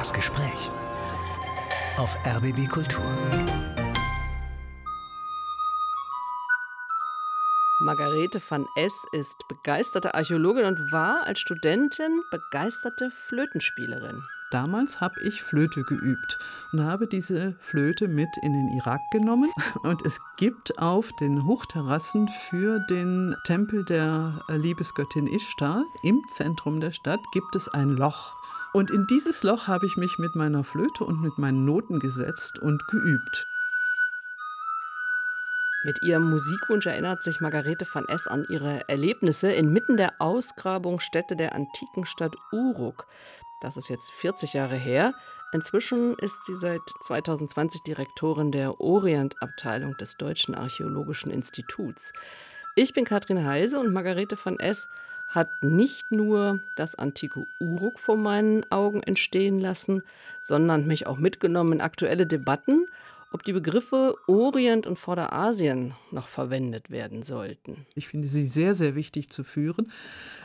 [0.00, 0.70] Das Gespräch
[1.98, 3.04] auf RBB Kultur.
[7.80, 9.04] Margarete van S.
[9.12, 14.22] ist begeisterte Archäologin und war als Studentin begeisterte Flötenspielerin.
[14.50, 16.38] Damals habe ich Flöte geübt
[16.72, 19.50] und habe diese Flöte mit in den Irak genommen.
[19.82, 26.92] Und es gibt auf den Hochterrassen für den Tempel der Liebesgöttin Ishtar im Zentrum der
[26.92, 28.39] Stadt gibt es ein Loch.
[28.72, 32.58] Und in dieses Loch habe ich mich mit meiner Flöte und mit meinen Noten gesetzt
[32.58, 33.46] und geübt.
[35.82, 38.28] Mit ihrem Musikwunsch erinnert sich Margarete van S.
[38.28, 43.06] an ihre Erlebnisse inmitten der Ausgrabungsstätte der antiken Stadt Uruk.
[43.62, 45.14] Das ist jetzt 40 Jahre her.
[45.52, 52.12] Inzwischen ist sie seit 2020 Direktorin der Orientabteilung des Deutschen Archäologischen Instituts.
[52.76, 54.86] Ich bin Katrin Heise und Margarete van S.
[55.30, 60.02] hat nicht nur das antike Uruk vor meinen Augen entstehen lassen,
[60.42, 62.86] sondern mich auch mitgenommen in aktuelle Debatten
[63.32, 67.86] ob die Begriffe Orient und Vorderasien noch verwendet werden sollten.
[67.94, 69.92] Ich finde sie sehr, sehr wichtig zu führen.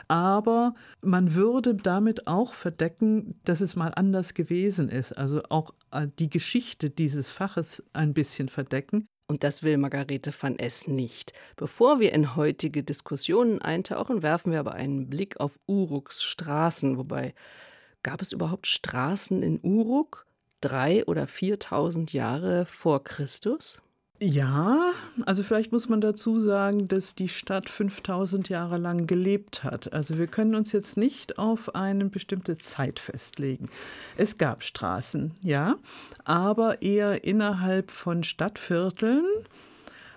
[0.08, 5.12] Aber man würde damit auch verdecken, dass es mal anders gewesen ist.
[5.12, 9.08] Also auch äh, die Geschichte dieses Faches ein bisschen verdecken.
[9.28, 10.86] Und das will Margarete van S.
[10.86, 11.32] nicht.
[11.56, 16.96] Bevor wir in heutige Diskussionen eintauchen, werfen wir aber einen Blick auf Uruks Straßen.
[16.96, 17.34] Wobei,
[18.02, 20.26] gab es überhaupt Straßen in Uruk?
[20.60, 23.82] drei oder 4.000 Jahre vor Christus?
[24.18, 24.92] Ja,
[25.26, 29.92] also vielleicht muss man dazu sagen, dass die Stadt 5000 Jahre lang gelebt hat.
[29.92, 33.68] Also wir können uns jetzt nicht auf eine bestimmte Zeit festlegen.
[34.16, 35.76] Es gab Straßen, ja,
[36.24, 39.26] aber eher innerhalb von Stadtvierteln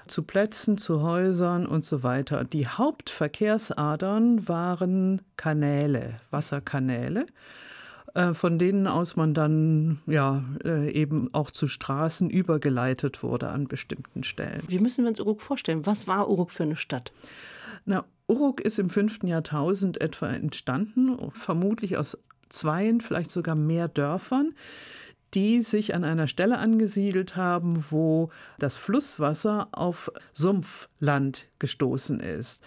[0.07, 2.45] zu Plätzen, zu Häusern und so weiter.
[2.45, 7.25] Die Hauptverkehrsadern waren Kanäle, Wasserkanäle.
[8.13, 13.67] Äh, von denen aus man dann ja äh, eben auch zu Straßen übergeleitet wurde an
[13.67, 14.63] bestimmten Stellen.
[14.67, 15.85] Wie müssen wir uns Uruk vorstellen?
[15.85, 17.11] Was war Uruk für eine Stadt?
[17.85, 19.23] Na, Uruk ist im 5.
[19.23, 22.17] Jahrtausend etwa entstanden, vermutlich aus
[22.49, 24.53] zweien, vielleicht sogar mehr Dörfern
[25.33, 32.61] die sich an einer Stelle angesiedelt haben, wo das Flusswasser auf Sumpfland gestoßen ist.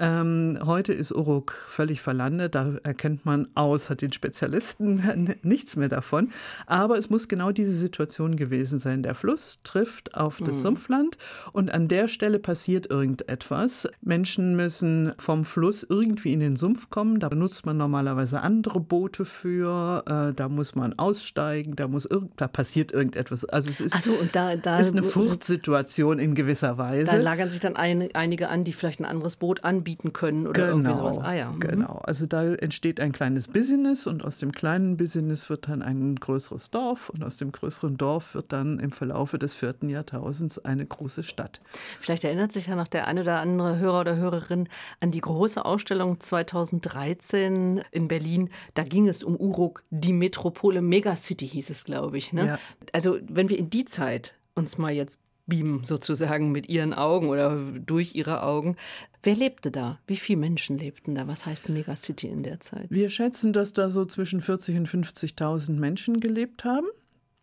[0.00, 6.30] Ähm, heute ist Uruk völlig verlandet, da erkennt man außer den Spezialisten nichts mehr davon.
[6.66, 9.02] Aber es muss genau diese Situation gewesen sein.
[9.02, 10.62] Der Fluss trifft auf das mhm.
[10.62, 11.18] Sumpfland
[11.52, 13.88] und an der Stelle passiert irgendetwas.
[14.00, 17.18] Menschen müssen vom Fluss irgendwie in den Sumpf kommen.
[17.18, 20.04] Da benutzt man normalerweise andere Boote für.
[20.06, 23.44] Äh, da muss man aussteigen, da, muss da passiert irgendetwas.
[23.46, 27.06] Also es ist, so, da, da, ist eine Furchtsituation in gewisser Weise.
[27.06, 30.46] Da lagern sich dann ein, einige an, die vielleicht ein anderes Boot anbieten anbieten können
[30.46, 31.18] oder genau, irgendwie sowas.
[31.18, 31.50] Ah ja.
[31.50, 31.60] Mhm.
[31.60, 32.00] Genau.
[32.04, 36.70] Also da entsteht ein kleines Business und aus dem kleinen Business wird dann ein größeres
[36.70, 41.22] Dorf und aus dem größeren Dorf wird dann im Verlaufe des vierten Jahrtausends eine große
[41.22, 41.60] Stadt.
[42.00, 44.68] Vielleicht erinnert sich ja noch der eine oder andere Hörer oder Hörerin
[45.00, 48.50] an die große Ausstellung 2013 in Berlin.
[48.74, 52.32] Da ging es um Uruk, die Metropole Megacity hieß es, glaube ich.
[52.32, 52.46] Ne?
[52.46, 52.58] Ja.
[52.92, 55.18] Also wenn wir in die Zeit uns mal jetzt
[55.48, 58.76] beamen sozusagen mit ihren Augen oder durch ihre Augen.
[59.22, 59.98] Wer lebte da?
[60.06, 61.26] Wie viele Menschen lebten da?
[61.26, 62.86] Was heißt Megacity in der Zeit?
[62.90, 66.86] Wir schätzen, dass da so zwischen 40 und 50.000 Menschen gelebt haben.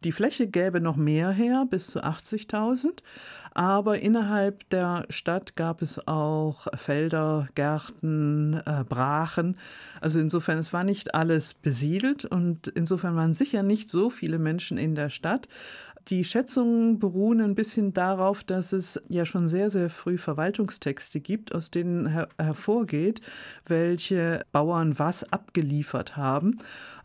[0.06, 3.02] Die Fläche gäbe noch mehr her, bis zu 80.000.
[3.56, 9.58] Aber innerhalb der Stadt gab es auch Felder, Gärten, äh, Brachen.
[10.02, 14.78] Also insofern, es war nicht alles besiedelt und insofern waren sicher nicht so viele Menschen
[14.78, 15.48] in der Stadt.
[16.10, 21.56] Die Schätzungen beruhen ein bisschen darauf, dass es ja schon sehr, sehr früh Verwaltungstexte gibt,
[21.56, 23.22] aus denen her hervorgeht,
[23.66, 26.60] welche Bauern was abgeliefert haben.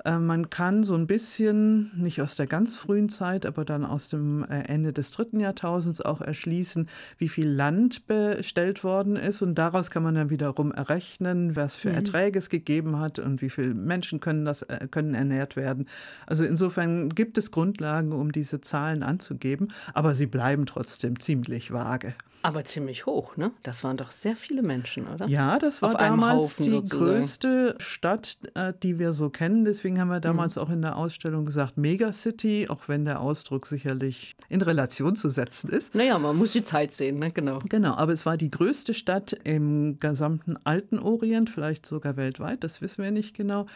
[0.04, 4.08] Äh, man kann so ein bisschen, nicht aus der ganz frühen Zeit, aber dann aus
[4.08, 6.88] dem äh, Ende des dritten Jahrtausends auch erschließen,
[7.18, 9.42] wie viel Land bestellt worden ist.
[9.42, 11.96] Und daraus kann man dann wiederum errechnen, was für mhm.
[11.96, 15.86] Erträge es gegeben hat und wie viele Menschen können, das, äh, können ernährt werden.
[16.26, 22.14] Also insofern gibt es Grundlagen, um diese Zahlen anzugeben, aber sie bleiben trotzdem ziemlich vage.
[22.42, 23.50] Aber ziemlich hoch, ne?
[23.62, 25.28] Das waren doch sehr viele Menschen, oder?
[25.28, 27.04] Ja, das war damals Haufen, die sozusagen.
[27.04, 28.38] größte Stadt,
[28.82, 29.66] die wir so kennen.
[29.66, 30.62] Deswegen haben wir damals mhm.
[30.62, 35.70] auch in der Ausstellung gesagt Megacity, auch wenn der Ausdruck sicherlich in Relation zu setzen
[35.70, 35.94] ist.
[35.94, 37.32] Naja, man muss die Zeit sehen, ne?
[37.32, 37.58] Genau.
[37.68, 42.82] Genau, aber es war die größte Stadt im gesamten alten Orient, vielleicht sogar weltweit, das
[42.82, 43.66] wissen wir nicht genau.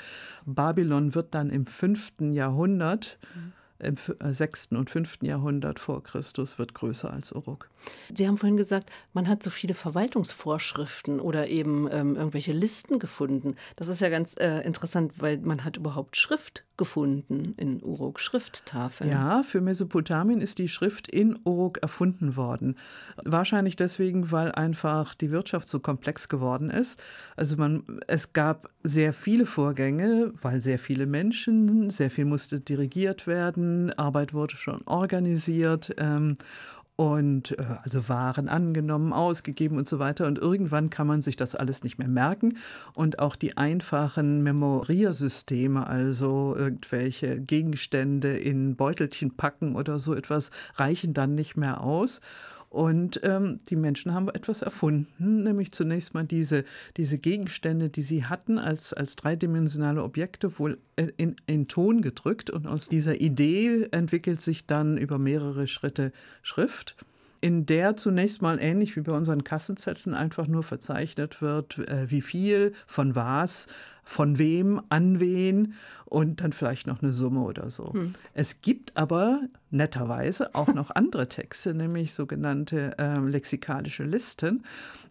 [0.44, 3.19] Babylon wird dann im fünften Jahrhundert.
[3.34, 3.52] Mhm
[3.84, 4.72] im 6.
[4.72, 5.19] Äh, und 5.
[5.22, 7.69] Jahrhundert vor Christus wird größer als Uruk.
[8.14, 13.56] Sie haben vorhin gesagt, man hat so viele Verwaltungsvorschriften oder eben ähm, irgendwelche Listen gefunden.
[13.76, 19.10] Das ist ja ganz äh, interessant, weil man hat überhaupt Schrift gefunden in Uruk, Schrifttafeln.
[19.10, 22.76] Ja, für Mesopotamien ist die Schrift in Uruk erfunden worden.
[23.25, 27.00] Wahrscheinlich deswegen, weil einfach die Wirtschaft so komplex geworden ist.
[27.36, 33.26] Also man, es gab sehr viele Vorgänge, weil sehr viele Menschen, sehr viel musste dirigiert
[33.26, 35.94] werden, Arbeit wurde schon organisiert.
[35.96, 36.36] Ähm,
[36.96, 40.26] und äh, also Waren angenommen, ausgegeben und so weiter.
[40.26, 42.56] Und irgendwann kann man sich das alles nicht mehr merken.
[42.94, 51.14] Und auch die einfachen Memoriersysteme, also irgendwelche Gegenstände in Beutelchen packen oder so etwas, reichen
[51.14, 52.20] dann nicht mehr aus.
[52.74, 56.64] Und ähm, die Menschen haben etwas erfunden, nämlich zunächst mal diese,
[56.96, 60.78] diese Gegenstände, die sie hatten, als, als dreidimensionale Objekte wohl
[61.16, 62.50] in, in Ton gedrückt.
[62.50, 66.10] Und aus dieser Idee entwickelt sich dann über mehrere Schritte
[66.42, 66.96] Schrift
[67.40, 72.22] in der zunächst mal ähnlich wie bei unseren Kassenzetteln einfach nur verzeichnet wird, äh, wie
[72.22, 73.66] viel, von was,
[74.04, 75.74] von wem, an wen
[76.06, 77.92] und dann vielleicht noch eine Summe oder so.
[77.92, 78.12] Hm.
[78.34, 79.40] Es gibt aber
[79.70, 84.62] netterweise auch noch andere Texte, nämlich sogenannte äh, lexikalische Listen,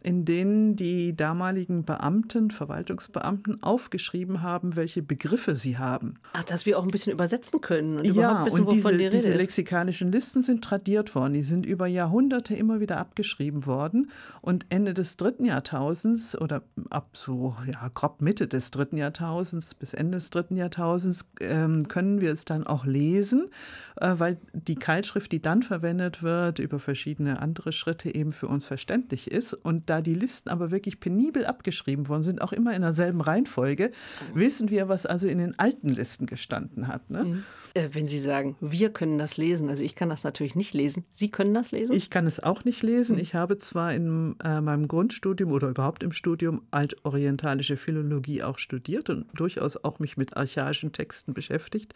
[0.01, 6.15] in denen die damaligen Beamten, Verwaltungsbeamten aufgeschrieben haben, welche Begriffe sie haben.
[6.33, 8.97] Ach, dass wir auch ein bisschen übersetzen können und ja, überhaupt wissen, und diese, wovon
[8.97, 11.33] die Rede diese lexikalischen Listen sind tradiert worden.
[11.33, 14.09] Die sind über Jahrhunderte immer wieder abgeschrieben worden
[14.41, 19.93] und Ende des dritten Jahrtausends oder ab so ja, grob Mitte des dritten Jahrtausends bis
[19.93, 23.49] Ende des dritten Jahrtausends ähm, können wir es dann auch lesen,
[23.97, 28.65] äh, weil die Keilschrift, die dann verwendet wird, über verschiedene andere Schritte eben für uns
[28.65, 29.53] verständlich ist.
[29.53, 33.91] Und da die Listen aber wirklich penibel abgeschrieben worden sind, auch immer in derselben Reihenfolge,
[34.33, 37.09] wissen wir, was also in den alten Listen gestanden hat.
[37.09, 37.23] Ne?
[37.23, 37.43] Mhm.
[37.73, 41.05] Äh, wenn Sie sagen, wir können das lesen, also ich kann das natürlich nicht lesen.
[41.11, 41.95] Sie können das lesen?
[41.95, 43.15] Ich kann es auch nicht lesen.
[43.15, 43.21] Mhm.
[43.21, 48.72] Ich habe zwar in äh, meinem Grundstudium oder überhaupt im Studium altorientalische Philologie auch studiert
[49.09, 51.93] und durchaus auch mich mit archaischen Texten beschäftigt.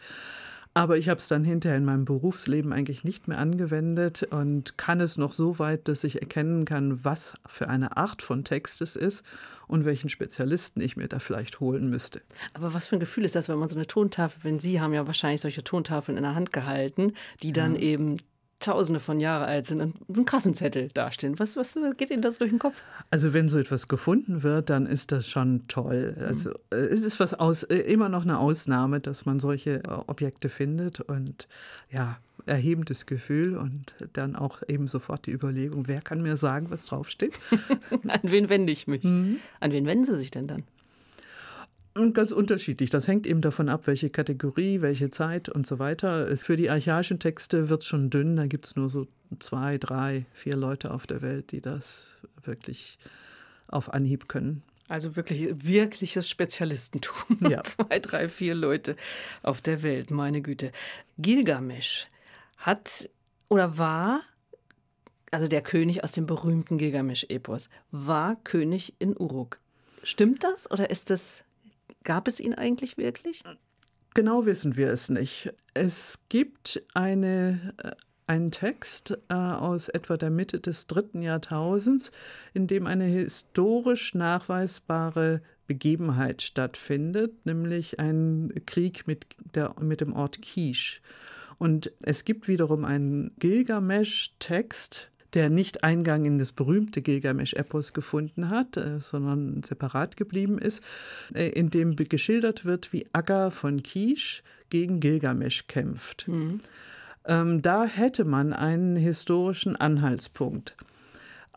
[0.74, 5.00] Aber ich habe es dann hinterher in meinem Berufsleben eigentlich nicht mehr angewendet und kann
[5.00, 8.94] es noch so weit, dass ich erkennen kann, was für eine Art von Text es
[8.94, 9.24] ist
[9.66, 12.20] und welchen Spezialisten ich mir da vielleicht holen müsste.
[12.52, 14.94] Aber was für ein Gefühl ist das, wenn man so eine Tontafel, wenn Sie haben
[14.94, 17.80] ja wahrscheinlich solche Tontafeln in der Hand gehalten, die dann ja.
[17.80, 18.18] eben
[18.60, 21.38] Tausende von Jahren alt sind und ein Kassenzettel dastehen.
[21.38, 22.82] Was, was geht Ihnen das durch den Kopf?
[23.10, 26.16] Also wenn so etwas gefunden wird, dann ist das schon toll.
[26.20, 26.54] Also mhm.
[26.70, 31.00] es ist was aus, äh, immer noch eine Ausnahme, dass man solche äh, Objekte findet
[31.00, 31.46] und
[31.90, 36.86] ja, erhebendes Gefühl und dann auch eben sofort die Überlegung, wer kann mir sagen, was
[36.86, 37.34] draufsteht?
[38.08, 39.04] An wen wende ich mich?
[39.04, 39.38] Mhm.
[39.60, 40.64] An wen wenden Sie sich denn dann?
[42.12, 42.90] Ganz unterschiedlich.
[42.90, 46.36] Das hängt eben davon ab, welche Kategorie, welche Zeit und so weiter.
[46.36, 48.36] Für die archaischen Texte wird es schon dünn.
[48.36, 49.08] Da gibt es nur so
[49.40, 52.98] zwei, drei, vier Leute auf der Welt, die das wirklich
[53.66, 54.62] auf Anhieb können.
[54.88, 57.38] Also wirklich wirkliches Spezialistentum.
[57.48, 57.62] Ja.
[57.64, 58.96] Zwei, drei, vier Leute
[59.42, 60.72] auf der Welt, meine Güte.
[61.18, 62.08] Gilgamesch
[62.56, 63.10] hat
[63.50, 64.22] oder war,
[65.30, 69.58] also der König aus dem berühmten Gilgamesch-Epos, war König in Uruk.
[70.02, 71.44] Stimmt das oder ist das
[72.04, 73.42] Gab es ihn eigentlich wirklich?
[74.14, 75.52] Genau wissen wir es nicht.
[75.74, 77.92] Es gibt eine, äh,
[78.26, 82.10] einen Text äh, aus etwa der Mitte des dritten Jahrtausends,
[82.54, 90.40] in dem eine historisch nachweisbare Begebenheit stattfindet, nämlich ein Krieg mit, der, mit dem Ort
[90.42, 91.00] Kisch.
[91.58, 98.76] Und es gibt wiederum einen Gilgamesch-Text, der nicht Eingang in das berühmte Gilgamesch-Epos gefunden hat,
[98.76, 100.82] äh, sondern separat geblieben ist,
[101.34, 106.28] äh, in dem geschildert wird, wie Aga von Kisch gegen Gilgamesch kämpft.
[106.28, 106.60] Mhm.
[107.26, 110.74] Ähm, da hätte man einen historischen Anhaltspunkt.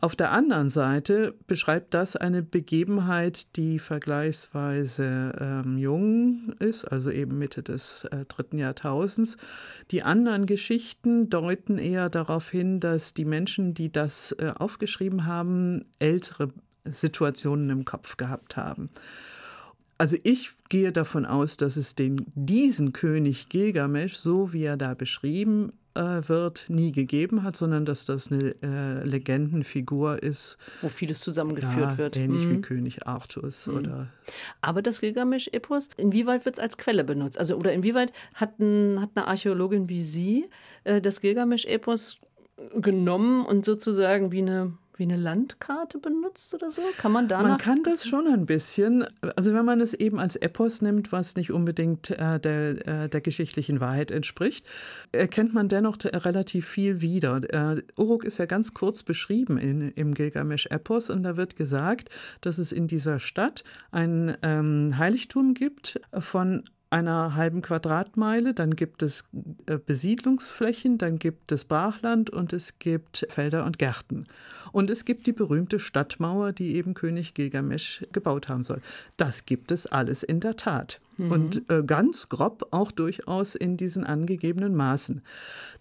[0.04, 7.38] Auf der anderen Seite beschreibt das eine Begebenheit, die vergleichsweise ähm, jung ist, also eben
[7.38, 9.36] Mitte des äh, dritten Jahrtausends.
[9.92, 15.84] Die anderen Geschichten deuten eher darauf hin, dass die Menschen, die das äh, aufgeschrieben haben,
[16.00, 16.48] ältere
[16.90, 18.90] Situationen im Kopf gehabt haben.
[19.98, 24.94] Also ich gehe davon aus, dass es den, diesen König Gilgamesch, so wie er da
[24.94, 30.56] beschrieben wird, nie gegeben hat, sondern dass das eine äh, Legendenfigur ist.
[30.80, 32.16] Wo vieles zusammengeführt ja, wird.
[32.16, 32.50] Ähnlich mhm.
[32.50, 33.66] wie König Arthurs.
[33.66, 33.76] Mhm.
[33.76, 34.08] Oder
[34.60, 37.38] Aber das Gilgamesch-Epos, inwieweit wird es als Quelle benutzt?
[37.38, 40.48] Also, oder inwieweit hat, ein, hat eine Archäologin wie Sie
[40.84, 42.18] äh, das Gilgamesch-Epos
[42.74, 46.80] genommen und sozusagen wie eine wie wie eine Landkarte benutzt oder so?
[46.98, 47.48] Kann man danach?
[47.48, 49.04] Man kann das schon ein bisschen.
[49.34, 53.20] Also wenn man es eben als Epos nimmt, was nicht unbedingt äh, der, äh, der
[53.20, 54.64] geschichtlichen Wahrheit entspricht,
[55.10, 57.40] erkennt man dennoch relativ viel wieder.
[57.52, 62.08] Äh, Uruk ist ja ganz kurz beschrieben in, im Gilgamesch-Epos und da wird gesagt,
[62.40, 66.62] dass es in dieser Stadt ein ähm, Heiligtum gibt von
[66.92, 69.24] einer halben Quadratmeile, dann gibt es
[69.66, 74.26] äh, Besiedlungsflächen, dann gibt es Brachland und es gibt Felder und Gärten.
[74.72, 78.82] Und es gibt die berühmte Stadtmauer, die eben König Gilgamesch gebaut haben soll.
[79.16, 81.00] Das gibt es alles in der Tat.
[81.16, 81.30] Mhm.
[81.32, 85.22] Und äh, ganz grob auch durchaus in diesen angegebenen Maßen.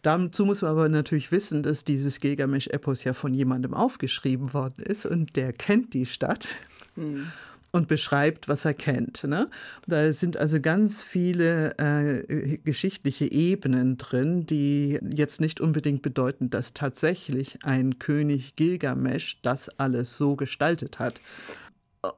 [0.04, 5.06] Dazu muss man aber natürlich wissen, dass dieses Gilgamesch-Epos ja von jemandem aufgeschrieben worden ist
[5.06, 6.48] und der kennt die Stadt.
[6.96, 7.28] Mhm
[7.72, 9.24] und beschreibt, was er kennt.
[9.24, 9.50] Ne?
[9.88, 16.74] Da sind also ganz viele äh, geschichtliche Ebenen drin, die jetzt nicht unbedingt bedeuten, dass
[16.74, 21.22] tatsächlich ein König Gilgamesch das alles so gestaltet hat.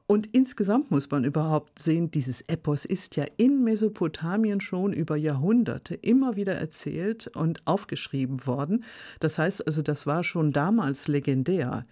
[0.06, 5.94] Und insgesamt muss man überhaupt sehen, dieses Epos ist ja in Mesopotamien schon über Jahrhunderte
[5.94, 8.82] immer wieder erzählt und aufgeschrieben worden.
[9.20, 11.84] Das heißt also, das war schon damals legendär.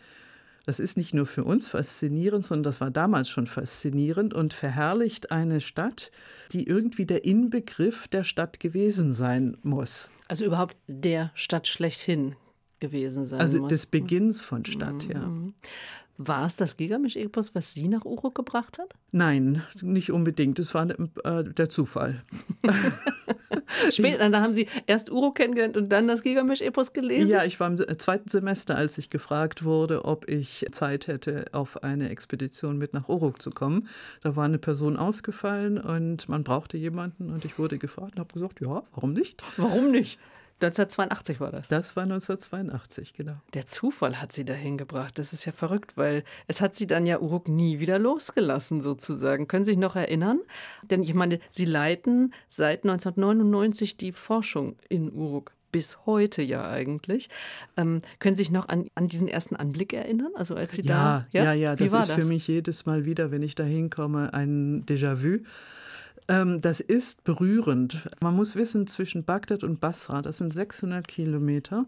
[0.64, 5.32] Das ist nicht nur für uns faszinierend, sondern das war damals schon faszinierend und verherrlicht
[5.32, 6.10] eine Stadt,
[6.52, 10.08] die irgendwie der Inbegriff der Stadt gewesen sein muss.
[10.28, 12.36] Also überhaupt der Stadt schlechthin
[12.82, 13.64] gewesen sein also muss.
[13.64, 15.10] Also des Beginns von Stadt, mhm.
[15.10, 15.30] ja.
[16.18, 18.94] War es das Gilgamesch-Epos, was Sie nach Uruk gebracht hat?
[19.12, 20.58] Nein, nicht unbedingt.
[20.58, 20.86] Es war
[21.24, 22.22] äh, der Zufall.
[23.90, 27.30] Später, da haben Sie erst Uruk kennengelernt und dann das Gilgamesch-Epos gelesen?
[27.30, 31.82] Ja, ich war im zweiten Semester, als ich gefragt wurde, ob ich Zeit hätte, auf
[31.82, 33.88] eine Expedition mit nach Uruk zu kommen.
[34.20, 38.34] Da war eine Person ausgefallen und man brauchte jemanden und ich wurde gefragt und habe
[38.34, 39.42] gesagt, ja, warum nicht?
[39.56, 40.20] Warum nicht?
[40.62, 41.68] 1982 war das.
[41.68, 43.34] Das war 1982, genau.
[43.54, 45.18] Der Zufall hat sie dahin gebracht.
[45.18, 49.48] Das ist ja verrückt, weil es hat sie dann ja Uruk nie wieder losgelassen, sozusagen.
[49.48, 50.40] Können Sie sich noch erinnern?
[50.82, 57.28] Denn ich meine, Sie leiten seit 1999 die Forschung in Uruk bis heute ja eigentlich.
[57.76, 60.30] Ähm, können Sie sich noch an, an diesen ersten Anblick erinnern?
[60.34, 61.38] Also als Sie ja, da.
[61.38, 61.76] Ja, ja, ja.
[61.76, 62.12] Das ist das?
[62.12, 65.38] für mich jedes Mal wieder, wenn ich da hinkomme, ein Déjà-vu.
[66.28, 68.08] Ähm, das ist berührend.
[68.20, 71.86] Man muss wissen, zwischen Bagdad und Basra, das sind 600 Kilometer,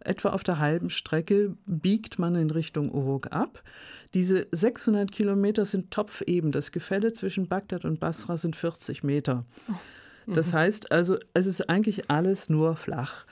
[0.00, 3.62] etwa auf der halben Strecke biegt man in Richtung Uruk ab.
[4.14, 6.52] Diese 600 Kilometer sind topfeben.
[6.52, 9.44] Das Gefälle zwischen Bagdad und Basra sind 40 Meter.
[10.26, 10.58] Das mhm.
[10.58, 13.26] heißt also, es ist eigentlich alles nur flach.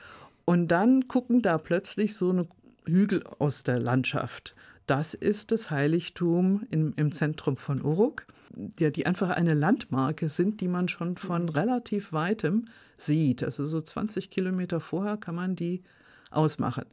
[0.45, 2.47] Und dann gucken da plötzlich so eine
[2.87, 4.55] Hügel aus der Landschaft.
[4.87, 8.27] Das ist das Heiligtum im, im Zentrum von Uruk
[8.79, 11.49] ja, die einfach eine Landmarke sind, die man schon von mhm.
[11.51, 12.67] relativ weitem
[12.97, 13.43] sieht.
[13.43, 15.83] Also so 20 Kilometer vorher kann man die
[16.31, 16.85] ausmachen.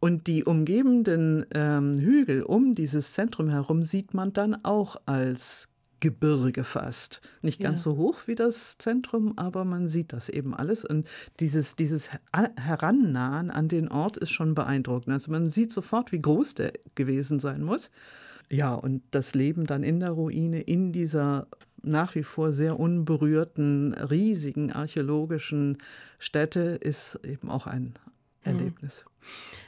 [0.00, 5.68] Und die umgebenden ähm, Hügel um dieses Zentrum herum sieht man dann auch als
[6.00, 7.20] Gebirge fast.
[7.42, 7.92] Nicht ganz ja.
[7.92, 10.84] so hoch wie das Zentrum, aber man sieht das eben alles.
[10.84, 15.12] Und dieses, dieses Herannahen an den Ort ist schon beeindruckend.
[15.12, 17.90] Also man sieht sofort, wie groß der gewesen sein muss.
[18.50, 21.46] Ja, und das Leben dann in der Ruine, in dieser
[21.82, 25.78] nach wie vor sehr unberührten, riesigen archäologischen
[26.18, 27.94] Stätte, ist eben auch ein mhm.
[28.42, 29.04] Erlebnis.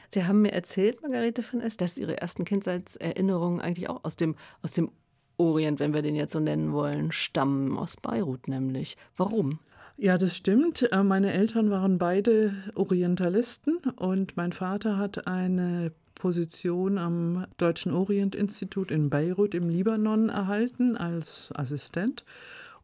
[0.09, 4.35] Sie haben mir erzählt, Margarete von S., dass Ihre ersten Kindheitserinnerungen eigentlich auch aus dem,
[4.61, 4.91] aus dem
[5.37, 8.97] Orient, wenn wir den jetzt so nennen wollen, stammen, aus Beirut nämlich.
[9.17, 9.59] Warum?
[9.97, 10.91] Ja, das stimmt.
[10.91, 18.91] Äh, meine Eltern waren beide Orientalisten und mein Vater hat eine Position am Deutschen Orientinstitut
[18.91, 22.23] in Beirut im Libanon erhalten als Assistent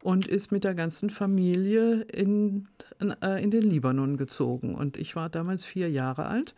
[0.02, 2.68] und ist mit der ganzen Familie in,
[3.22, 4.74] äh, in den Libanon gezogen.
[4.74, 6.54] Und ich war damals vier Jahre alt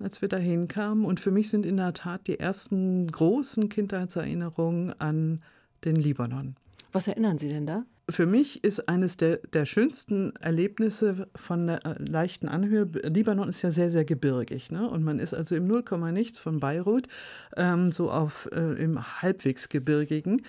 [0.00, 1.04] als wir dahin kamen.
[1.04, 5.42] Und für mich sind in der Tat die ersten großen Kindheitserinnerungen an
[5.84, 6.56] den Libanon.
[6.92, 7.84] Was erinnern Sie denn da?
[8.08, 13.62] Für mich ist eines der, der schönsten Erlebnisse von der äh, leichten Anhöhe, Libanon ist
[13.62, 14.70] ja sehr, sehr gebirgig.
[14.70, 14.88] Ne?
[14.88, 17.08] Und man ist also im Nullkomma-Nichts von Beirut,
[17.56, 20.42] ähm, so auf äh, im halbwegs gebirgigen.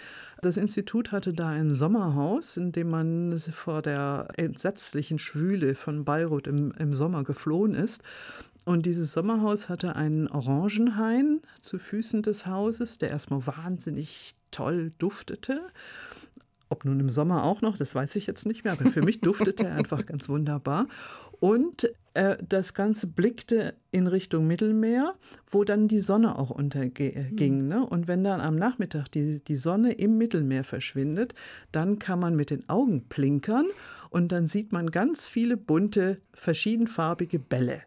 [0.44, 6.46] Das Institut hatte da ein Sommerhaus, in dem man vor der entsetzlichen Schwüle von Beirut
[6.46, 8.04] im, im Sommer geflohen ist.
[8.67, 15.62] Und dieses Sommerhaus hatte einen Orangenhain zu Füßen des Hauses, der erstmal wahnsinnig toll duftete.
[16.67, 19.21] Ob nun im Sommer auch noch, das weiß ich jetzt nicht mehr, aber für mich
[19.21, 20.88] duftete er einfach ganz wunderbar.
[21.39, 25.15] Und äh, das Ganze blickte in Richtung Mittelmeer,
[25.50, 27.62] wo dann die Sonne auch unterging.
[27.62, 27.67] Mhm.
[27.69, 27.86] Ne?
[27.86, 31.33] Und wenn dann am Nachmittag die, die Sonne im Mittelmeer verschwindet,
[31.71, 33.67] dann kann man mit den Augen plinkern
[34.09, 37.83] und dann sieht man ganz viele bunte, verschiedenfarbige Bälle.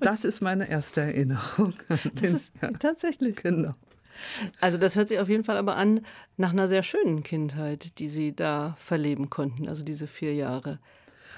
[0.00, 1.74] Das ist meine erste Erinnerung.
[2.14, 2.70] Das ist ja.
[2.72, 3.36] tatsächlich.
[3.36, 3.74] Genau.
[4.60, 6.00] Also das hört sich auf jeden Fall aber an
[6.36, 10.78] nach einer sehr schönen Kindheit, die Sie da verleben konnten, also diese vier Jahre.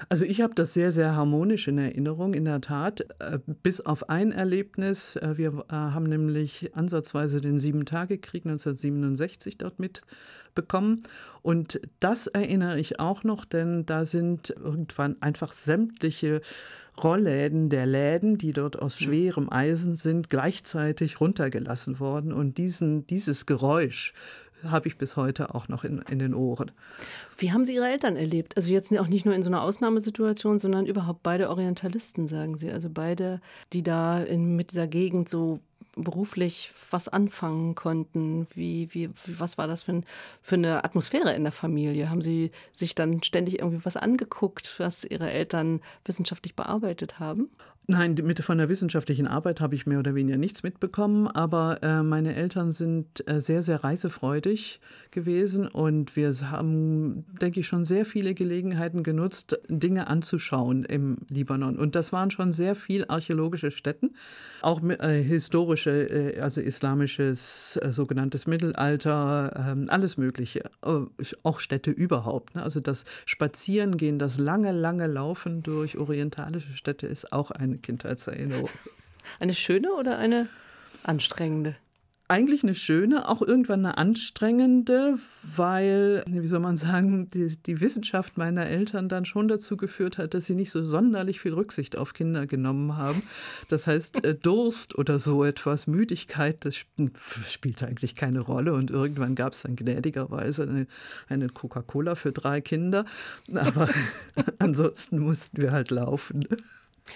[0.09, 4.09] Also ich habe das sehr, sehr harmonisch in Erinnerung, in der Tat, äh, bis auf
[4.09, 5.15] ein Erlebnis.
[5.15, 11.03] Äh, wir äh, haben nämlich ansatzweise den Sieben-Tage-Krieg 1967 dort mitbekommen.
[11.41, 16.41] Und das erinnere ich auch noch, denn da sind irgendwann einfach sämtliche
[17.03, 22.31] Rollläden der Läden, die dort aus schwerem Eisen sind, gleichzeitig runtergelassen worden.
[22.31, 24.13] Und diesen, dieses Geräusch
[24.63, 26.71] habe ich bis heute auch noch in, in den Ohren.
[27.37, 28.55] Wie haben Sie Ihre Eltern erlebt?
[28.57, 32.71] Also jetzt auch nicht nur in so einer Ausnahmesituation, sondern überhaupt beide Orientalisten, sagen Sie.
[32.71, 33.41] Also beide,
[33.73, 35.59] die da in, mit dieser Gegend so
[35.95, 38.47] beruflich was anfangen konnten?
[38.53, 40.05] Wie, wie, was war das für, ein,
[40.41, 42.09] für eine Atmosphäre in der Familie?
[42.09, 47.49] Haben Sie sich dann ständig irgendwie was angeguckt, was Ihre Eltern wissenschaftlich bearbeitet haben?
[47.87, 52.01] Nein, mit, von der wissenschaftlichen Arbeit habe ich mehr oder weniger nichts mitbekommen, aber äh,
[52.01, 54.79] meine Eltern sind äh, sehr, sehr reisefreudig
[55.11, 61.77] gewesen und wir haben, denke ich, schon sehr viele Gelegenheiten genutzt, Dinge anzuschauen im Libanon.
[61.77, 64.15] Und das waren schon sehr viel archäologische Stätten,
[64.63, 71.01] auch äh, historische, äh, also islamisches, äh, sogenanntes Mittelalter, ähm, alles Mögliche, äh,
[71.43, 72.55] auch Städte überhaupt.
[72.55, 72.63] Ne?
[72.63, 78.69] Also das Spazierengehen, das lange, lange Laufen durch orientalische Städte ist auch ein eine Kindheitserinnerung.
[79.39, 80.47] Eine schöne oder eine
[81.03, 81.75] anstrengende?
[82.27, 88.37] Eigentlich eine schöne, auch irgendwann eine anstrengende, weil, wie soll man sagen, die, die, Wissenschaft
[88.37, 92.13] meiner Eltern dann schon dazu geführt hat, dass sie nicht so sonderlich viel Rücksicht auf
[92.13, 93.21] Kinder genommen haben.
[93.67, 98.73] Das heißt, äh, Durst oder so etwas, Müdigkeit, das spielte eigentlich keine Rolle.
[98.73, 100.87] Und irgendwann gab es dann gnädigerweise eine,
[101.29, 103.05] eine Coca-Cola für drei Kinder.
[103.53, 103.87] Aber
[104.59, 106.47] ansonsten mussten wir halt laufen.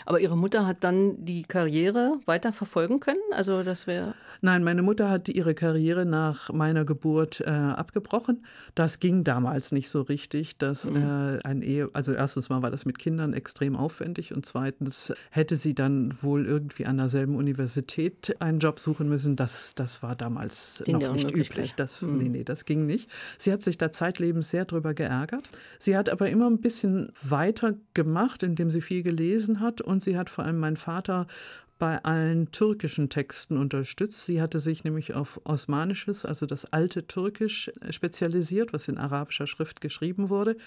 [0.06, 3.20] Aber Ihre Mutter hat dann die Karriere weiter verfolgen können?
[3.32, 4.14] Also das wäre.
[4.42, 8.46] Nein, meine Mutter hat ihre Karriere nach meiner Geburt äh, abgebrochen.
[8.74, 10.58] Das ging damals nicht so richtig.
[10.58, 10.96] Dass, mhm.
[10.96, 15.58] äh, ein Ehe, also erstens mal war das mit Kindern extrem aufwendig und zweitens hätte
[15.58, 19.36] sie dann wohl irgendwie an derselben Universität einen Job suchen müssen.
[19.36, 21.76] Das, das war damals ging noch nicht üblich.
[21.76, 22.18] Das, mhm.
[22.18, 23.10] Nee, nee, das ging nicht.
[23.38, 25.50] Sie hat sich da zeitlebens sehr drüber geärgert.
[25.80, 30.18] Sie hat aber immer ein bisschen weiter gemacht, indem sie viel gelesen hat und sie
[30.18, 31.28] hat vor allem meinen Vater
[31.80, 34.26] bei allen türkischen Texten unterstützt.
[34.26, 39.80] Sie hatte sich nämlich auf Osmanisches, also das alte Türkisch, spezialisiert, was in arabischer Schrift
[39.80, 40.58] geschrieben wurde.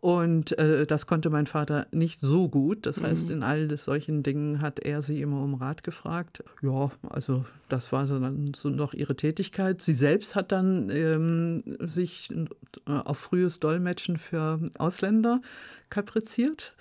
[0.00, 2.86] Und äh, das konnte mein Vater nicht so gut.
[2.86, 3.36] Das heißt, mhm.
[3.36, 6.44] in all solchen Dingen hat er sie immer um Rat gefragt.
[6.62, 9.82] Ja, also das war so dann so noch ihre Tätigkeit.
[9.82, 15.40] Sie selbst hat dann ähm, sich äh, auf frühes Dolmetschen für Ausländer
[15.88, 16.74] kapriziert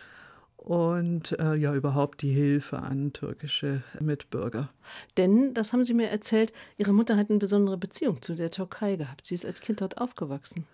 [0.64, 4.70] und äh, ja überhaupt die Hilfe an türkische Mitbürger.
[5.18, 8.96] Denn, das haben Sie mir erzählt, Ihre Mutter hat eine besondere Beziehung zu der Türkei
[8.96, 9.26] gehabt.
[9.26, 10.66] Sie ist als Kind dort aufgewachsen.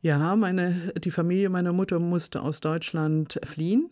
[0.00, 3.90] Ja, meine, die Familie meiner Mutter musste aus Deutschland fliehen.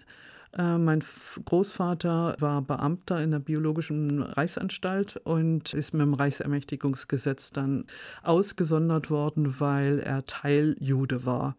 [0.57, 1.03] Äh, mein
[1.45, 7.85] Großvater war Beamter in der Biologischen Reichsanstalt und ist mit dem Reichsermächtigungsgesetz dann
[8.23, 11.57] ausgesondert worden, weil er Teiljude war.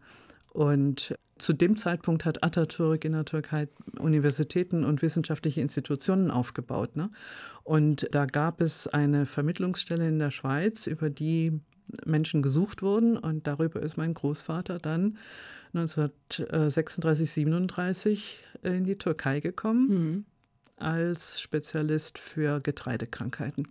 [0.52, 3.68] Und zu dem Zeitpunkt hat Atatürk in der Türkei
[3.98, 6.96] Universitäten und wissenschaftliche Institutionen aufgebaut.
[6.96, 7.10] Ne?
[7.62, 11.60] Und da gab es eine Vermittlungsstelle in der Schweiz, über die
[12.04, 13.16] Menschen gesucht wurden.
[13.16, 15.18] Und darüber ist mein Großvater dann
[15.74, 20.24] 1936, 37 in die Türkei gekommen mhm.
[20.76, 23.68] als Spezialist für Getreidekrankheiten.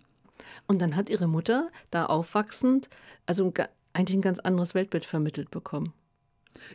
[0.67, 2.89] Und dann hat Ihre Mutter da aufwachsend
[3.25, 3.51] also
[3.93, 5.93] eigentlich ein ganz anderes Weltbild vermittelt bekommen.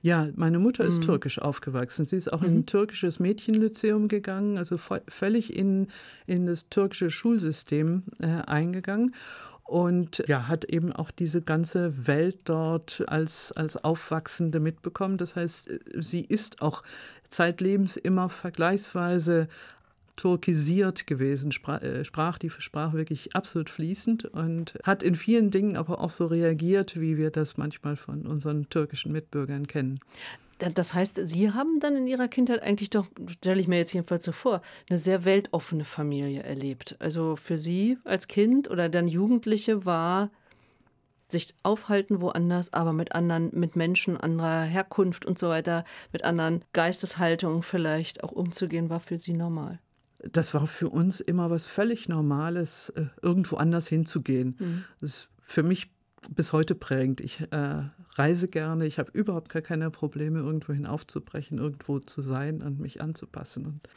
[0.02, 1.02] Ja, meine Mutter ist mhm.
[1.02, 2.04] türkisch aufgewachsen.
[2.04, 2.46] Sie ist auch mhm.
[2.46, 5.88] in ein türkisches Mädchenlyzeum gegangen, also völlig in,
[6.26, 9.14] in das türkische Schulsystem äh, eingegangen
[9.70, 15.16] und ja, hat eben auch diese ganze Welt dort als, als Aufwachsende mitbekommen.
[15.16, 16.82] Das heißt, sie ist auch
[17.28, 19.46] zeitlebens immer vergleichsweise
[20.20, 25.76] turkisiert gewesen, sprach, äh, sprach die Sprache wirklich absolut fließend und hat in vielen Dingen
[25.76, 29.98] aber auch so reagiert, wie wir das manchmal von unseren türkischen Mitbürgern kennen.
[30.58, 34.24] Das heißt, Sie haben dann in Ihrer Kindheit eigentlich doch, stelle ich mir jetzt jedenfalls
[34.24, 36.96] so vor, eine sehr weltoffene Familie erlebt.
[36.98, 40.30] Also für Sie als Kind oder dann Jugendliche war
[41.28, 46.62] sich aufhalten woanders, aber mit anderen, mit Menschen anderer Herkunft und so weiter, mit anderen
[46.74, 49.78] Geisteshaltungen vielleicht auch umzugehen, war für Sie normal
[50.22, 54.56] das war für uns immer was völlig Normales, äh, irgendwo anders hinzugehen.
[54.58, 54.84] Mhm.
[55.00, 55.90] Das ist für mich
[56.28, 57.20] bis heute prägend.
[57.20, 58.86] Ich äh, reise gerne.
[58.86, 63.66] Ich habe überhaupt gar keine Probleme, irgendwohin aufzubrechen, irgendwo zu sein und mich anzupassen.
[63.66, 63.88] Und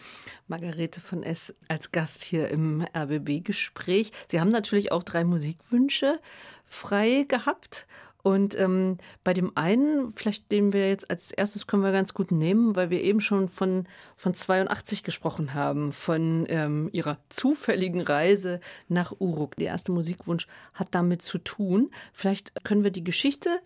[0.47, 1.53] Margarete von S.
[1.67, 4.11] als Gast hier im RBB-Gespräch.
[4.29, 6.19] Sie haben natürlich auch drei Musikwünsche
[6.65, 7.87] frei gehabt.
[8.23, 12.31] Und ähm, bei dem einen, vielleicht den wir jetzt als erstes können wir ganz gut
[12.31, 18.61] nehmen, weil wir eben schon von, von 82 gesprochen haben, von ähm, ihrer zufälligen Reise
[18.87, 19.57] nach Uruk.
[19.57, 21.91] Der erste Musikwunsch hat damit zu tun.
[22.13, 23.59] Vielleicht können wir die Geschichte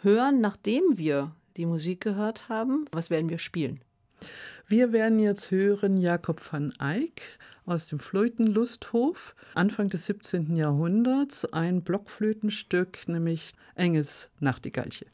[0.00, 2.86] hören, nachdem wir die Musik gehört haben.
[2.92, 3.80] Was werden wir spielen?
[4.66, 7.22] Wir werden jetzt hören Jakob van Eyck
[7.66, 10.54] aus dem Flötenlusthof, Anfang des 17.
[10.54, 15.06] Jahrhunderts, ein Blockflötenstück, nämlich Engels Nachtigallche.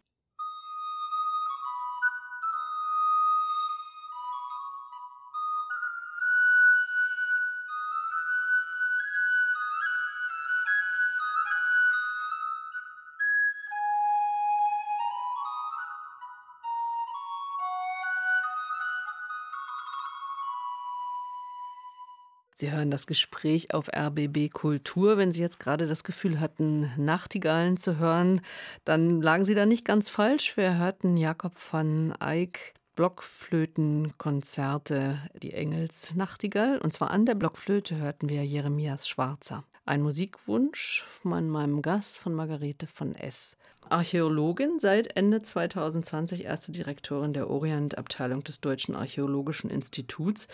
[22.58, 25.18] Sie hören das Gespräch auf RBB Kultur.
[25.18, 28.40] Wenn Sie jetzt gerade das Gefühl hatten, Nachtigallen zu hören,
[28.86, 30.56] dann lagen Sie da nicht ganz falsch.
[30.56, 36.78] Wir hörten Jakob van Eyck Blockflötenkonzerte, die Engels Nachtigall.
[36.78, 39.64] Und zwar an der Blockflöte hörten wir Jeremias Schwarzer.
[39.84, 43.58] Ein Musikwunsch von meinem Gast, von Margarete von S.
[43.90, 50.48] Archäologin, seit Ende 2020 erste Direktorin der Orientabteilung des Deutschen Archäologischen Instituts.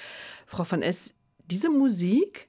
[0.47, 1.15] Frau von S.,
[1.51, 2.49] diese Musik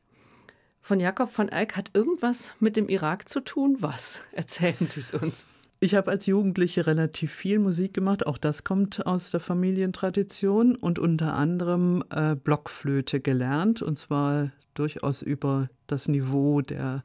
[0.82, 3.78] von Jakob van Eyck hat irgendwas mit dem Irak zu tun?
[3.80, 4.22] Was?
[4.34, 5.46] Erzählen Sie es uns.
[5.80, 8.26] Ich habe als Jugendliche relativ viel Musik gemacht.
[8.26, 13.82] Auch das kommt aus der Familientradition und unter anderem äh, Blockflöte gelernt.
[13.82, 17.04] Und zwar durchaus über das Niveau der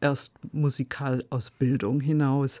[0.00, 2.60] Erstmusikalausbildung hinaus.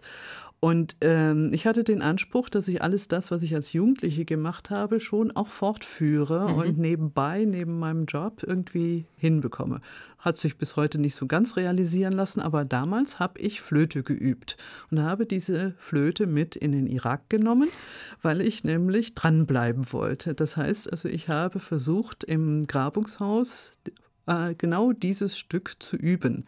[0.64, 4.70] Und ähm, ich hatte den Anspruch, dass ich alles das, was ich als Jugendliche gemacht
[4.70, 6.54] habe, schon auch fortführe mhm.
[6.54, 9.80] und nebenbei, neben meinem Job irgendwie hinbekomme.
[10.18, 14.56] Hat sich bis heute nicht so ganz realisieren lassen, aber damals habe ich Flöte geübt
[14.92, 17.68] und habe diese Flöte mit in den Irak genommen,
[18.22, 20.32] weil ich nämlich dranbleiben wollte.
[20.32, 23.72] Das heißt also, ich habe versucht, im Grabungshaus
[24.28, 26.44] äh, genau dieses Stück zu üben.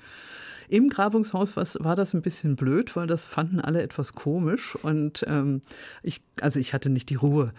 [0.68, 5.62] Im Grabungshaus war das ein bisschen blöd, weil das fanden alle etwas komisch und ähm,
[6.02, 7.52] ich, also ich hatte nicht die Ruhe.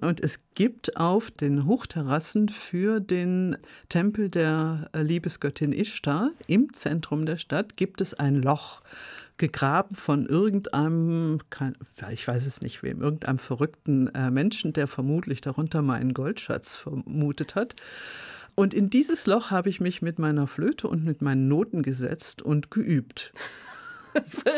[0.00, 3.56] Und es gibt auf den Hochterrassen für den
[3.88, 8.82] Tempel der Liebesgöttin Ishtar im Zentrum der Stadt gibt es ein Loch
[9.38, 11.40] gegraben von irgendeinem,
[12.12, 16.76] ich weiß es nicht wem, irgendeinem verrückten äh, Menschen, der vermutlich darunter mal einen Goldschatz
[16.76, 17.74] vermutet hat.
[18.54, 22.42] Und in dieses Loch habe ich mich mit meiner Flöte und mit meinen Noten gesetzt
[22.42, 23.32] und geübt.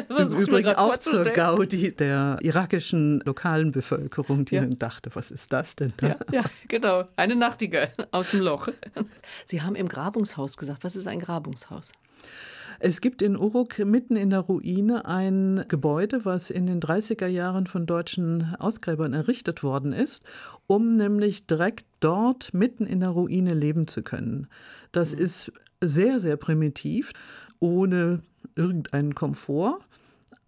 [0.08, 4.62] Im Übrigen auch zur Gaudi der irakischen lokalen Bevölkerung, die ja.
[4.62, 5.92] dann dachte, was ist das denn?
[5.96, 6.08] Da?
[6.08, 7.04] Ja, ja, genau.
[7.16, 8.68] Eine Nachtigall aus dem Loch.
[9.46, 10.82] Sie haben im Grabungshaus gesagt.
[10.82, 11.92] Was ist ein Grabungshaus?
[12.80, 17.66] Es gibt in Uruk mitten in der Ruine ein Gebäude, was in den 30er Jahren
[17.66, 20.24] von deutschen Ausgräbern errichtet worden ist,
[20.66, 24.48] um nämlich direkt dort mitten in der Ruine leben zu können.
[24.92, 25.22] Das mhm.
[25.22, 27.12] ist sehr, sehr primitiv,
[27.60, 28.20] ohne
[28.56, 29.80] irgendeinen Komfort,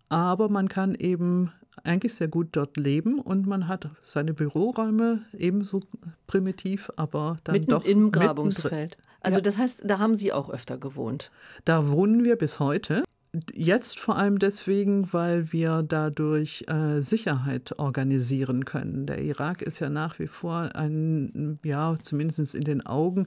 [0.08, 1.52] aber man kann eben
[1.86, 5.82] eigentlich sehr gut dort leben und man hat seine Büroräume ebenso
[6.26, 8.96] primitiv, aber dann mitten doch im Grabungsfeld.
[9.20, 9.42] Also ja.
[9.42, 11.30] das heißt, da haben Sie auch öfter gewohnt.
[11.64, 13.02] Da wohnen wir bis heute.
[13.52, 19.06] Jetzt vor allem deswegen, weil wir dadurch äh, Sicherheit organisieren können.
[19.06, 23.26] Der Irak ist ja nach wie vor ein, ja, zumindest in den Augen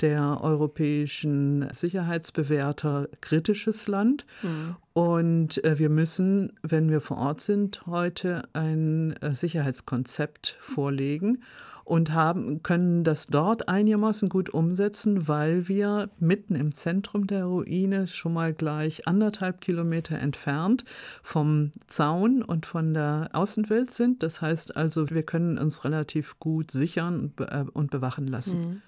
[0.00, 4.26] der europäischen Sicherheitsbewerter kritisches Land.
[4.42, 4.76] Mhm.
[4.92, 11.42] Und äh, wir müssen, wenn wir vor Ort sind, heute ein äh, Sicherheitskonzept vorlegen
[11.86, 18.08] und haben, können das dort einigermaßen gut umsetzen, weil wir mitten im Zentrum der Ruine
[18.08, 20.84] schon mal gleich anderthalb Kilometer entfernt
[21.22, 24.24] vom Zaun und von der Außenwelt sind.
[24.24, 28.60] Das heißt also, wir können uns relativ gut sichern und, äh, bewachen lassen.
[28.60, 28.82] Mhm.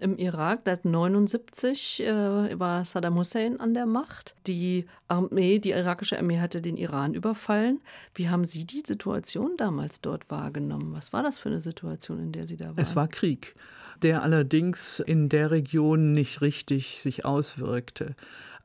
[0.00, 4.34] Im Irak, seit 79 äh, war Saddam Hussein an der Macht.
[4.46, 7.80] Die Armee, die irakische Armee hatte den Iran überfallen.
[8.14, 10.92] Wie haben Sie die Situation damals dort wahrgenommen?
[10.92, 12.78] Was war das für eine Situation, in der Sie da waren?
[12.78, 13.54] Es war Krieg,
[14.02, 18.14] der allerdings in der Region nicht richtig sich auswirkte.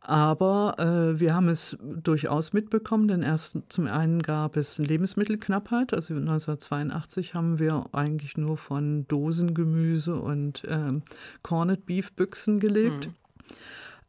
[0.03, 5.93] Aber äh, wir haben es durchaus mitbekommen, denn erst zum einen gab es Lebensmittelknappheit.
[5.93, 11.03] Also 1982 haben wir eigentlich nur von Dosengemüse und ähm,
[11.43, 13.07] Corned Beef Büchsen gelebt.
[13.07, 13.55] Mhm.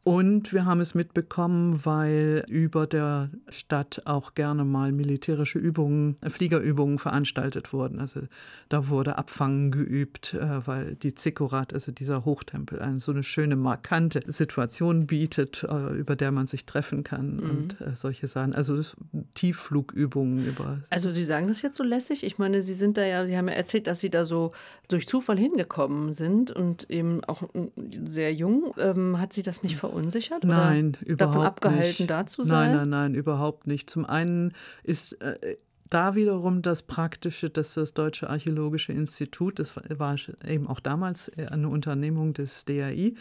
[0.03, 6.29] Und wir haben es mitbekommen, weil über der Stadt auch gerne mal militärische Übungen, äh,
[6.29, 8.01] Fliegerübungen veranstaltet wurden.
[8.01, 8.21] Also
[8.67, 13.55] da wurde Abfangen geübt, äh, weil die Zikkurat, also dieser Hochtempel, eine so eine schöne,
[13.55, 17.49] markante Situation bietet, äh, über der man sich treffen kann mhm.
[17.49, 18.53] und solche Sachen.
[18.53, 18.81] Also
[19.35, 20.79] Tiefflugübungen über.
[20.89, 22.25] Also Sie sagen das jetzt so lässig?
[22.25, 24.51] Ich meine, Sie sind da ja, Sie haben ja erzählt, dass Sie da so
[24.89, 27.43] durch Zufall hingekommen sind und eben auch
[28.05, 28.73] sehr jung.
[28.77, 29.92] Ähm, hat Sie das nicht verurteilt?
[29.93, 30.43] Verunsichert?
[30.43, 32.09] Nein, oder überhaupt davon abgehalten, nicht.
[32.09, 32.69] da zu sein?
[32.69, 33.89] Nein, nein, nein, überhaupt nicht.
[33.89, 34.53] Zum einen
[34.83, 35.57] ist äh,
[35.93, 41.69] da wiederum das Praktische, dass das Deutsche Archäologische Institut, das war eben auch damals eine
[41.69, 43.13] Unternehmung des DAI,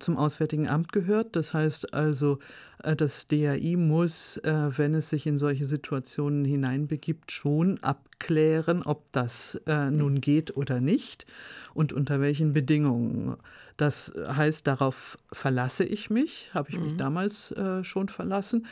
[0.00, 1.36] zum Auswärtigen Amt gehört.
[1.36, 2.40] Das heißt also,
[2.82, 9.12] äh, das DAI muss, äh, wenn es sich in solche Situationen hineinbegibt, schon abklären, ob
[9.12, 11.26] das äh, nun geht oder nicht
[11.74, 13.36] und unter welchen Bedingungen.
[13.76, 16.98] Das heißt, darauf verlasse ich mich, habe ich mich mhm.
[16.98, 18.66] damals schon verlassen.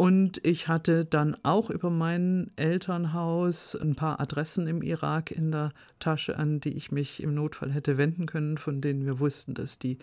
[0.00, 5.72] Und ich hatte dann auch über mein Elternhaus ein paar Adressen im Irak in der
[5.98, 9.80] Tasche, an die ich mich im Notfall hätte wenden können, von denen wir wussten, dass
[9.80, 9.98] die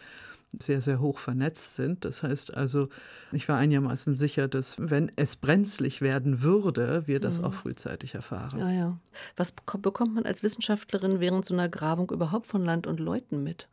[0.62, 2.04] sehr, sehr hoch vernetzt sind.
[2.04, 2.90] Das heißt also,
[3.32, 7.46] ich war einigermaßen sicher, dass wenn es brenzlig werden würde, wir das mhm.
[7.46, 8.60] auch frühzeitig erfahren.
[8.60, 9.00] Ja, ja.
[9.38, 13.70] Was bekommt man als Wissenschaftlerin während so einer Grabung überhaupt von Land und Leuten mit?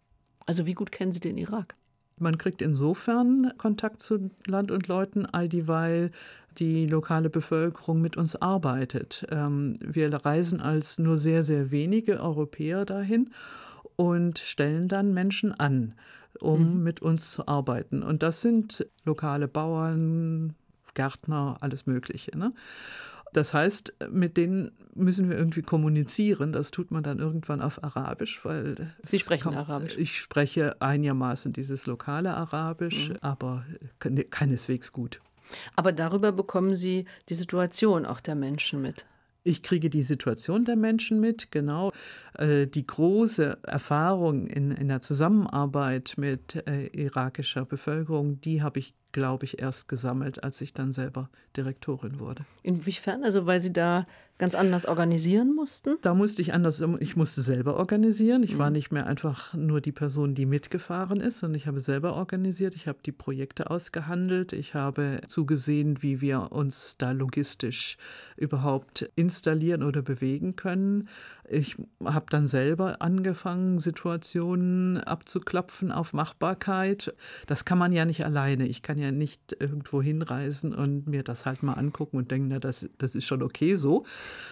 [0.46, 1.74] Also wie gut kennen Sie den Irak?
[2.18, 6.10] Man kriegt insofern Kontakt zu Land und Leuten, all dieweil
[6.58, 9.26] die lokale Bevölkerung mit uns arbeitet.
[9.30, 13.30] Ähm, wir reisen als nur sehr, sehr wenige Europäer dahin
[13.96, 15.94] und stellen dann Menschen an,
[16.40, 16.82] um mhm.
[16.82, 18.02] mit uns zu arbeiten.
[18.02, 20.54] Und das sind lokale Bauern,
[20.94, 22.36] Gärtner, alles Mögliche.
[22.36, 22.50] Ne?
[23.32, 26.52] Das heißt, mit denen müssen wir irgendwie kommunizieren.
[26.52, 29.96] Das tut man dann irgendwann auf Arabisch, weil Sie sprechen kommt, Arabisch.
[29.96, 33.16] Ich spreche einigermaßen dieses lokale Arabisch, mhm.
[33.22, 33.64] aber
[34.30, 35.20] keineswegs gut.
[35.76, 39.06] Aber darüber bekommen Sie die Situation auch der Menschen mit.
[39.44, 41.92] Ich kriege die Situation der Menschen mit, genau.
[42.34, 48.94] Äh, die große Erfahrung in, in der Zusammenarbeit mit äh, irakischer Bevölkerung, die habe ich
[49.12, 52.44] glaube ich, erst gesammelt, als ich dann selber Direktorin wurde.
[52.62, 53.24] Inwiefern?
[53.24, 54.04] Also weil Sie da
[54.38, 55.98] ganz anders organisieren mussten?
[56.02, 58.42] Da musste ich anders, ich musste selber organisieren.
[58.42, 58.58] Ich mhm.
[58.58, 62.74] war nicht mehr einfach nur die Person, die mitgefahren ist, sondern ich habe selber organisiert.
[62.74, 64.52] Ich habe die Projekte ausgehandelt.
[64.52, 67.98] Ich habe zugesehen, wie wir uns da logistisch
[68.36, 71.08] überhaupt installieren oder bewegen können.
[71.52, 77.14] Ich habe dann selber angefangen, Situationen abzuklopfen auf Machbarkeit.
[77.46, 78.66] Das kann man ja nicht alleine.
[78.66, 82.58] Ich kann ja nicht irgendwo hinreisen und mir das halt mal angucken und denken, na,
[82.58, 84.04] das, das ist schon okay so,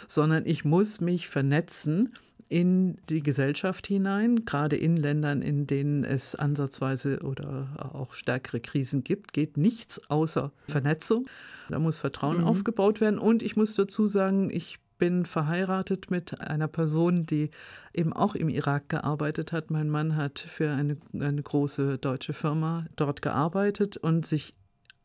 [0.08, 2.12] sondern ich muss mich vernetzen
[2.50, 9.04] in die Gesellschaft hinein, gerade in Ländern, in denen es ansatzweise oder auch stärkere Krisen
[9.04, 11.26] gibt, geht nichts außer Vernetzung.
[11.68, 12.44] Da muss Vertrauen mhm.
[12.44, 13.20] aufgebaut werden.
[13.20, 17.50] Und ich muss dazu sagen, ich bin verheiratet mit einer Person, die
[17.92, 19.72] eben auch im Irak gearbeitet hat.
[19.72, 24.54] Mein Mann hat für eine, eine große deutsche Firma dort gearbeitet und sich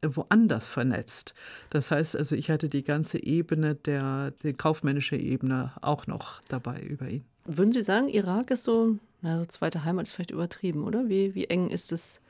[0.05, 1.34] woanders vernetzt.
[1.71, 6.79] Das heißt also, ich hatte die ganze Ebene der die kaufmännische Ebene auch noch dabei
[6.81, 7.25] über ihn.
[7.45, 11.10] Würden Sie sagen, Irak ist so, na, so zweite Heimat ist vielleicht übertrieben, oder?
[11.10, 12.21] Wie, wie eng ist es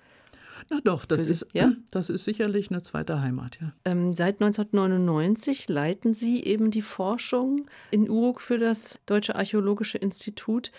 [0.70, 1.72] na doch, das, ist, ja?
[1.92, 3.74] das ist sicherlich eine zweite Heimat, ja.
[3.86, 10.72] Ähm, seit 1999 leiten Sie eben die Forschung in Uruk für das Deutsche Archäologische Institut.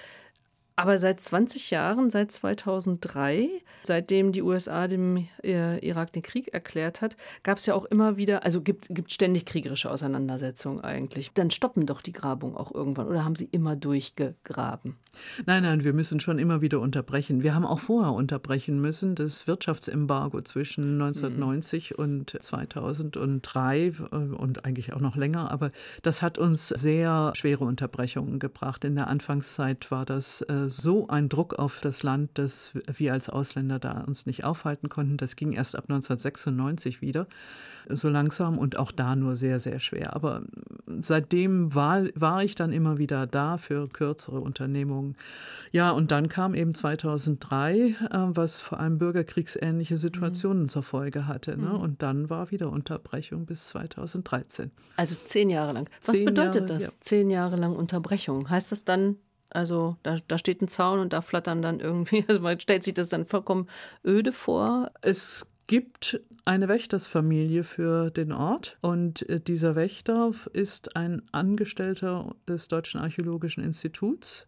[0.78, 3.48] Aber seit 20 Jahren, seit 2003,
[3.82, 8.18] seitdem die USA dem äh, Irak den Krieg erklärt hat, gab es ja auch immer
[8.18, 11.30] wieder, also gibt gibt ständig kriegerische Auseinandersetzungen eigentlich.
[11.32, 14.96] Dann stoppen doch die Grabung auch irgendwann oder haben sie immer durchgegraben?
[15.46, 17.42] Nein, nein, wir müssen schon immer wieder unterbrechen.
[17.42, 19.14] Wir haben auch vorher unterbrechen müssen.
[19.14, 22.04] Das Wirtschaftsembargo zwischen 1990 mhm.
[22.04, 25.70] und 2003 äh, und eigentlich auch noch länger, aber
[26.02, 28.84] das hat uns sehr schwere Unterbrechungen gebracht.
[28.84, 33.28] In der Anfangszeit war das äh, so ein Druck auf das Land, dass wir als
[33.28, 35.16] Ausländer da uns nicht aufhalten konnten.
[35.16, 37.26] Das ging erst ab 1996 wieder,
[37.88, 40.14] so langsam und auch da nur sehr, sehr schwer.
[40.14, 40.42] Aber
[41.00, 45.05] seitdem war, war ich dann immer wieder da für kürzere Unternehmungen.
[45.72, 50.68] Ja, und dann kam eben 2003, äh, was vor allem bürgerkriegsähnliche Situationen mhm.
[50.68, 51.56] zur Folge hatte.
[51.56, 51.68] Ne?
[51.68, 51.80] Mhm.
[51.80, 54.70] Und dann war wieder Unterbrechung bis 2013.
[54.96, 55.90] Also zehn Jahre lang.
[56.04, 56.84] Was zehn bedeutet Jahre, das?
[56.84, 56.90] Ja.
[57.00, 58.48] Zehn Jahre lang Unterbrechung.
[58.48, 59.16] Heißt das dann,
[59.50, 62.94] also da, da steht ein Zaun und da flattern dann irgendwie, also man stellt sich
[62.94, 63.68] das dann vollkommen
[64.04, 64.90] öde vor.
[65.02, 72.68] Es gibt eine Wächtersfamilie für den Ort und äh, dieser Wächter ist ein Angestellter des
[72.68, 74.46] Deutschen Archäologischen Instituts.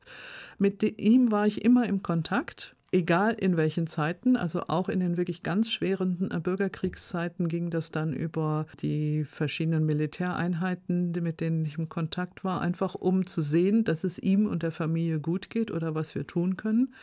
[0.59, 5.17] Mit ihm war ich immer im Kontakt egal in welchen Zeiten, also auch in den
[5.17, 11.79] wirklich ganz schweren äh, Bürgerkriegszeiten ging das dann über die verschiedenen Militäreinheiten, mit denen ich
[11.79, 15.71] im Kontakt war, einfach um zu sehen, dass es ihm und der Familie gut geht
[15.71, 16.95] oder was wir tun können.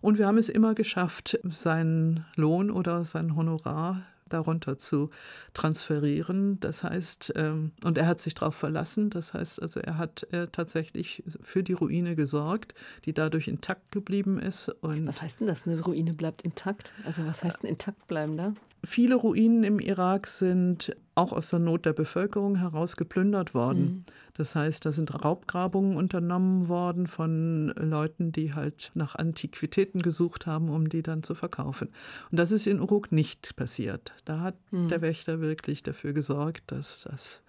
[0.00, 5.10] Und wir haben es immer geschafft, seinen Lohn oder sein Honorar darunter zu
[5.54, 6.58] transferieren.
[6.60, 9.10] Das heißt, ähm, und er hat sich darauf verlassen.
[9.10, 14.38] Das heißt, also er hat äh, tatsächlich für die Ruine gesorgt, die dadurch intakt geblieben
[14.38, 14.68] ist.
[14.80, 15.66] Und was heißt denn das?
[15.66, 16.92] Eine Ruine bleibt intakt?
[17.04, 18.54] Also was heißt denn intakt bleiben da?
[18.82, 23.82] Viele Ruinen im Irak sind auch aus der Not der Bevölkerung heraus geplündert worden.
[23.82, 24.04] Mhm.
[24.40, 30.70] Das heißt, da sind Raubgrabungen unternommen worden von Leuten, die halt nach Antiquitäten gesucht haben,
[30.70, 31.88] um die dann zu verkaufen.
[32.30, 34.14] Und das ist in Uruk nicht passiert.
[34.24, 34.88] Da hat mhm.
[34.88, 37.42] der Wächter wirklich dafür gesorgt, dass das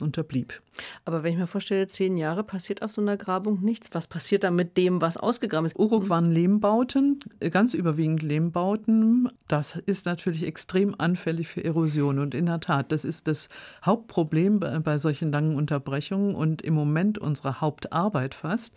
[0.00, 0.62] unterblieb.
[1.04, 4.44] Aber wenn ich mir vorstelle, zehn Jahre passiert auf so einer Grabung nichts, was passiert
[4.44, 5.78] dann mit dem, was ausgegraben ist?
[5.78, 9.28] Uruk waren Lehmbauten, ganz überwiegend Lehmbauten.
[9.48, 12.18] Das ist natürlich extrem anfällig für Erosion.
[12.18, 13.48] Und in der Tat, das ist das
[13.84, 18.74] Hauptproblem bei, bei solchen langen Unterbrechungen und im Moment unsere Hauptarbeit fast,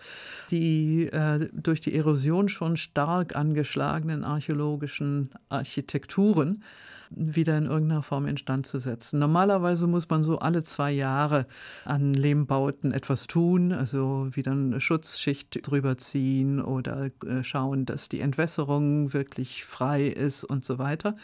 [0.51, 6.63] die äh, durch die Erosion schon stark angeschlagenen archäologischen Architekturen
[7.09, 9.19] wieder in irgendeiner Form instand zu setzen.
[9.19, 11.47] Normalerweise muss man so alle zwei Jahre
[11.83, 18.21] an Lehmbauten etwas tun, also wieder eine Schutzschicht drüber ziehen oder äh, schauen, dass die
[18.21, 21.15] Entwässerung wirklich frei ist und so weiter.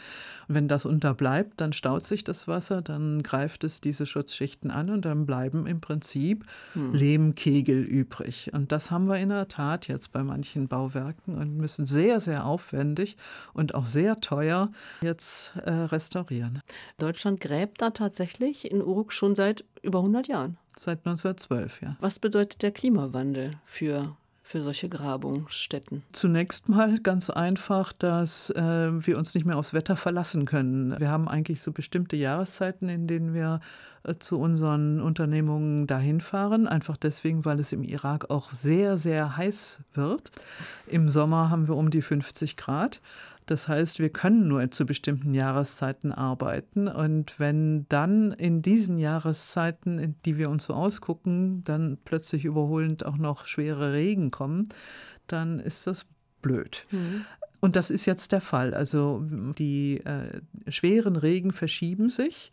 [0.48, 4.90] Und wenn das unterbleibt, dann staut sich das Wasser, dann greift es diese Schutzschichten an
[4.90, 6.94] und dann bleiben im Prinzip hm.
[6.94, 8.50] Lehmkegel übrig.
[8.52, 12.46] Und das haben wir in der Tat jetzt bei manchen Bauwerken und müssen sehr, sehr
[12.46, 13.16] aufwendig
[13.52, 16.60] und auch sehr teuer jetzt äh, restaurieren.
[16.98, 20.58] Deutschland gräbt da tatsächlich in Uruk schon seit über 100 Jahren.
[20.76, 21.96] Seit 1912, ja.
[22.00, 26.02] Was bedeutet der Klimawandel für für solche Grabungsstätten?
[26.12, 30.98] Zunächst mal ganz einfach, dass äh, wir uns nicht mehr aufs Wetter verlassen können.
[31.00, 33.60] Wir haben eigentlich so bestimmte Jahreszeiten, in denen wir
[34.04, 39.36] äh, zu unseren Unternehmungen dahin fahren, einfach deswegen, weil es im Irak auch sehr, sehr
[39.36, 40.30] heiß wird.
[40.86, 43.00] Im Sommer haben wir um die 50 Grad.
[43.46, 46.88] Das heißt, wir können nur zu bestimmten Jahreszeiten arbeiten.
[46.88, 53.04] Und wenn dann in diesen Jahreszeiten, in die wir uns so ausgucken, dann plötzlich überholend
[53.04, 54.68] auch noch schwere Regen kommen,
[55.26, 56.06] dann ist das
[56.40, 56.86] blöd.
[56.90, 57.24] Mhm.
[57.60, 58.74] Und das ist jetzt der Fall.
[58.74, 62.50] Also die äh, schweren Regen verschieben sich.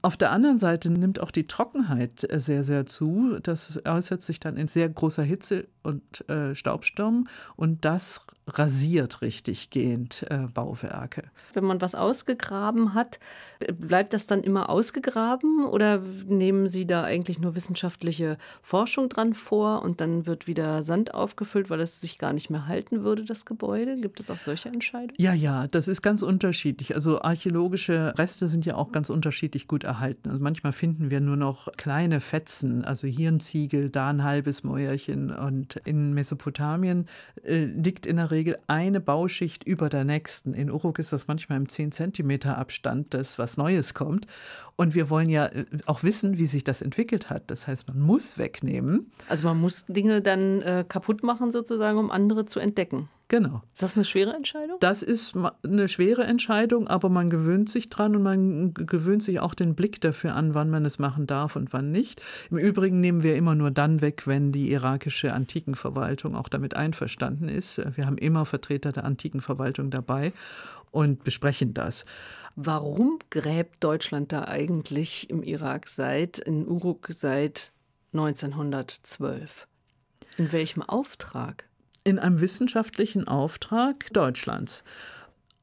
[0.00, 3.38] Auf der anderen Seite nimmt auch die Trockenheit äh, sehr, sehr zu.
[3.42, 8.20] Das äußert sich dann in sehr großer Hitze und äh, Staubsturm und das
[8.56, 11.24] rasiert richtig gehend äh, Bauwerke.
[11.52, 13.18] Wenn man was ausgegraben hat,
[13.78, 19.82] bleibt das dann immer ausgegraben oder nehmen Sie da eigentlich nur wissenschaftliche Forschung dran vor
[19.82, 23.44] und dann wird wieder Sand aufgefüllt, weil es sich gar nicht mehr halten würde, das
[23.44, 23.96] Gebäude?
[23.96, 25.16] Gibt es auch solche Entscheidungen?
[25.18, 26.94] Ja, ja, das ist ganz unterschiedlich.
[26.94, 30.30] Also archäologische Reste sind ja auch ganz unterschiedlich gut erhalten.
[30.30, 34.62] Also manchmal finden wir nur noch kleine Fetzen, also hier ein Ziegel, da ein halbes
[34.62, 37.06] Mäuerchen und in Mesopotamien
[37.42, 40.54] äh, liegt in der Regel eine Bauschicht über der nächsten.
[40.54, 44.26] In Uruk ist das manchmal im 10 Zentimeter Abstand, dass was Neues kommt.
[44.76, 47.50] Und wir wollen ja äh, auch wissen, wie sich das entwickelt hat.
[47.50, 49.10] Das heißt, man muss wegnehmen.
[49.28, 53.08] Also man muss Dinge dann äh, kaputt machen sozusagen, um andere zu entdecken.
[53.28, 53.60] Genau.
[53.74, 54.78] Ist das eine schwere Entscheidung?
[54.80, 59.54] Das ist eine schwere Entscheidung, aber man gewöhnt sich dran und man gewöhnt sich auch
[59.54, 62.22] den Blick dafür an, wann man es machen darf und wann nicht.
[62.50, 67.50] Im Übrigen nehmen wir immer nur dann weg, wenn die irakische Antikenverwaltung auch damit einverstanden
[67.50, 67.82] ist.
[67.96, 70.32] Wir haben immer Vertreter der Antikenverwaltung dabei
[70.90, 72.06] und besprechen das.
[72.56, 77.72] Warum gräbt Deutschland da eigentlich im Irak seit, in Uruk seit
[78.14, 79.68] 1912?
[80.38, 81.67] In welchem Auftrag?
[82.08, 84.82] In einem wissenschaftlichen Auftrag Deutschlands.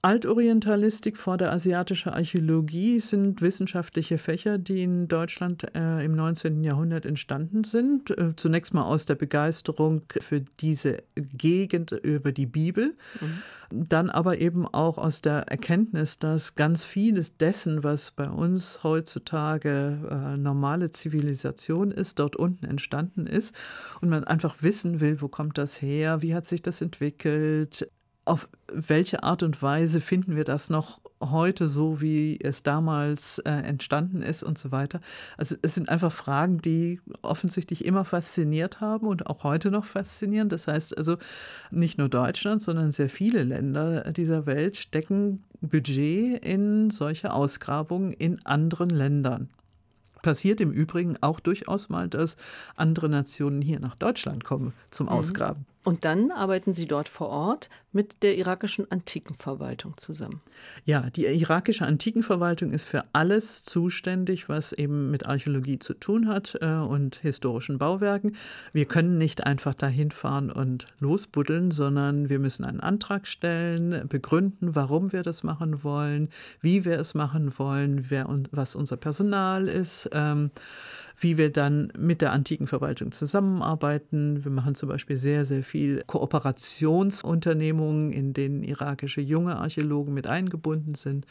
[0.06, 6.64] Altorientalistik, vorderasiatische Archäologie sind wissenschaftliche Fächer, die in Deutschland äh, im 19.
[6.64, 8.12] Jahrhundert entstanden sind.
[8.12, 13.88] Äh, zunächst mal aus der Begeisterung für diese Gegend über die Bibel, mhm.
[13.90, 19.98] dann aber eben auch aus der Erkenntnis, dass ganz vieles dessen, was bei uns heutzutage
[20.08, 23.56] äh, normale Zivilisation ist, dort unten entstanden ist
[24.02, 27.90] und man einfach wissen will, wo kommt das her, wie hat sich das entwickelt,
[28.26, 33.52] auf welche Art und Weise finden wir das noch heute so, wie es damals äh,
[33.52, 35.00] entstanden ist und so weiter.
[35.38, 40.50] Also es sind einfach Fragen, die offensichtlich immer fasziniert haben und auch heute noch faszinieren.
[40.50, 41.18] Das heißt also,
[41.72, 48.46] nicht nur Deutschland, sondern sehr viele Länder dieser Welt stecken Budget in solche Ausgrabungen in
[48.46, 49.50] anderen Ländern
[50.22, 52.36] passiert im Übrigen auch durchaus mal, dass
[52.76, 55.12] andere Nationen hier nach Deutschland kommen zum mhm.
[55.12, 55.68] Ausgraben.
[55.86, 60.42] Und dann arbeiten Sie dort vor Ort mit der irakischen Antikenverwaltung zusammen.
[60.84, 66.58] Ja, die irakische Antikenverwaltung ist für alles zuständig, was eben mit Archäologie zu tun hat
[66.60, 68.36] äh, und historischen Bauwerken.
[68.74, 74.74] Wir können nicht einfach dahin fahren und losbuddeln, sondern wir müssen einen Antrag stellen, begründen,
[74.76, 76.30] warum wir das machen wollen,
[76.62, 80.10] wie wir es machen wollen, wer und was unser Personal ist.
[80.14, 80.50] Ähm,
[81.18, 84.44] wie wir dann mit der antiken Verwaltung zusammenarbeiten.
[84.44, 90.96] Wir machen zum Beispiel sehr, sehr viel Kooperationsunternehmungen, in denen irakische junge Archäologen mit eingebunden
[90.96, 91.26] sind.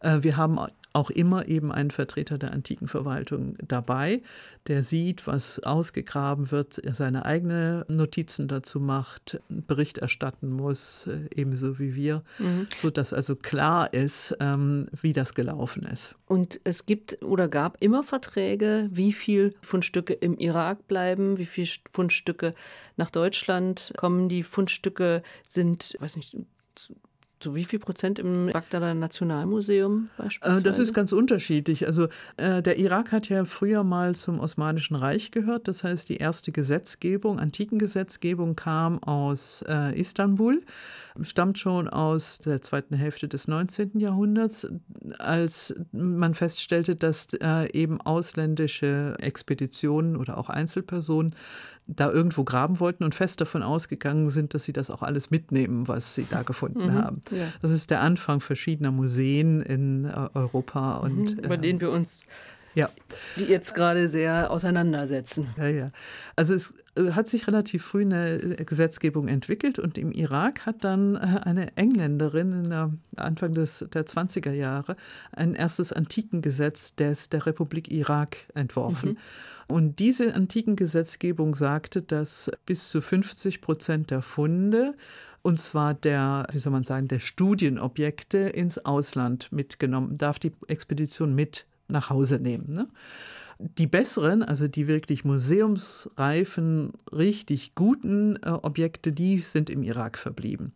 [0.00, 0.58] Äh, wir haben
[0.96, 4.22] auch immer eben einen Vertreter der antiken Verwaltung dabei,
[4.66, 11.78] der sieht, was ausgegraben wird, seine eigenen Notizen dazu macht, Bericht erstatten muss, äh, ebenso
[11.78, 12.66] wie wir, mhm.
[12.80, 16.14] sodass also klar ist, ähm, wie das gelaufen ist.
[16.24, 21.68] Und es gibt oder gab immer Verträge, wie viel Fundstücke im Irak bleiben, wie viele
[21.92, 22.54] Fundstücke
[22.96, 24.30] nach Deutschland kommen.
[24.30, 26.36] Die Fundstücke sind, weiß nicht,
[27.40, 30.60] zu wie viel Prozent im Bagdader Nationalmuseum beispielsweise?
[30.60, 31.86] Äh, das ist ganz unterschiedlich.
[31.86, 35.68] Also äh, der Irak hat ja früher mal zum Osmanischen Reich gehört.
[35.68, 40.62] Das heißt, die erste Gesetzgebung, Antikengesetzgebung kam aus äh, Istanbul,
[41.20, 44.00] stammt schon aus der zweiten Hälfte des 19.
[44.00, 44.66] Jahrhunderts,
[45.18, 51.34] als man feststellte, dass äh, eben ausländische Expeditionen oder auch Einzelpersonen
[51.86, 55.86] da irgendwo graben wollten und fest davon ausgegangen sind, dass sie das auch alles mitnehmen,
[55.86, 57.22] was sie da gefunden mhm, haben.
[57.30, 57.52] Ja.
[57.62, 61.90] Das ist der Anfang verschiedener Museen in äh, Europa und mhm, über äh, den wir
[61.90, 62.24] uns
[62.76, 62.90] ja.
[63.36, 65.48] die jetzt gerade sehr auseinandersetzen.
[65.56, 65.86] Ja, ja.
[66.36, 71.16] Also es äh, hat sich relativ früh eine Gesetzgebung entwickelt und im Irak hat dann
[71.16, 74.96] eine Engländerin in der Anfang des, der 20er Jahre
[75.32, 79.10] ein erstes Antikengesetz des, der Republik Irak entworfen.
[79.10, 79.16] Mhm.
[79.68, 84.94] Und diese Antikengesetzgebung sagte, dass bis zu 50 Prozent der Funde
[85.46, 91.36] und zwar der, wie soll man sagen, der Studienobjekte ins Ausland mitgenommen, darf die Expedition
[91.36, 92.72] mit nach Hause nehmen.
[92.72, 92.88] Ne?
[93.60, 100.72] Die besseren, also die wirklich museumsreifen, richtig guten äh, Objekte, die sind im Irak verblieben.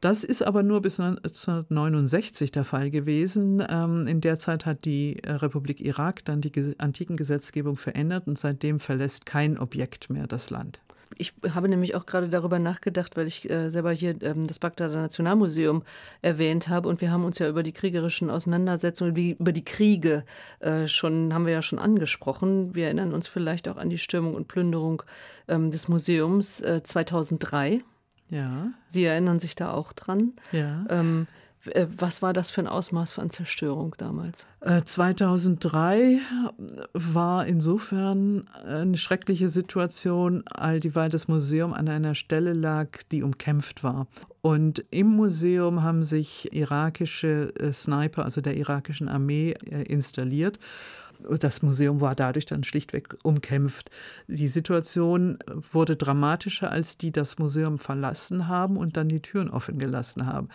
[0.00, 3.64] Das ist aber nur bis 1969 der Fall gewesen.
[3.68, 8.36] Ähm, in der Zeit hat die äh, Republik Irak dann die antiken Gesetzgebung verändert und
[8.36, 10.82] seitdem verlässt kein Objekt mehr das Land.
[11.18, 14.96] Ich habe nämlich auch gerade darüber nachgedacht, weil ich äh, selber hier ähm, das Bagdader
[14.96, 15.82] Nationalmuseum
[16.20, 20.24] erwähnt habe und wir haben uns ja über die kriegerischen Auseinandersetzungen, über die Kriege
[20.60, 22.74] äh, schon, haben wir ja schon angesprochen.
[22.74, 25.02] Wir erinnern uns vielleicht auch an die Stürmung und Plünderung
[25.48, 27.82] ähm, des Museums äh, 2003.
[28.30, 28.68] Ja.
[28.88, 30.32] Sie erinnern sich da auch dran.
[30.52, 30.86] Ja.
[30.88, 31.42] Ähm, äh,
[31.96, 34.46] was war das für ein Ausmaß von Zerstörung damals?
[34.84, 36.18] 2003 äh,
[36.92, 43.84] war insofern eine schreckliche Situation, all dieweil das Museum an einer Stelle lag, die umkämpft
[43.84, 44.08] war.
[44.40, 50.58] Und im Museum haben sich irakische äh, Sniper, also der irakischen Armee, installiert
[51.38, 53.90] das Museum war dadurch dann schlichtweg umkämpft.
[54.26, 55.38] Die Situation
[55.72, 60.48] wurde dramatischer, als die das Museum verlassen haben und dann die Türen offen gelassen haben.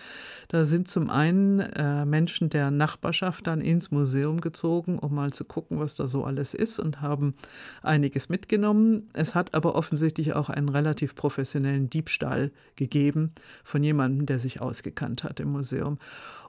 [0.47, 5.45] Da sind zum einen äh, Menschen der Nachbarschaft dann ins Museum gezogen, um mal zu
[5.45, 7.35] gucken, was da so alles ist und haben
[7.81, 9.07] einiges mitgenommen.
[9.13, 13.31] Es hat aber offensichtlich auch einen relativ professionellen Diebstahl gegeben
[13.63, 15.97] von jemandem, der sich ausgekannt hat im Museum.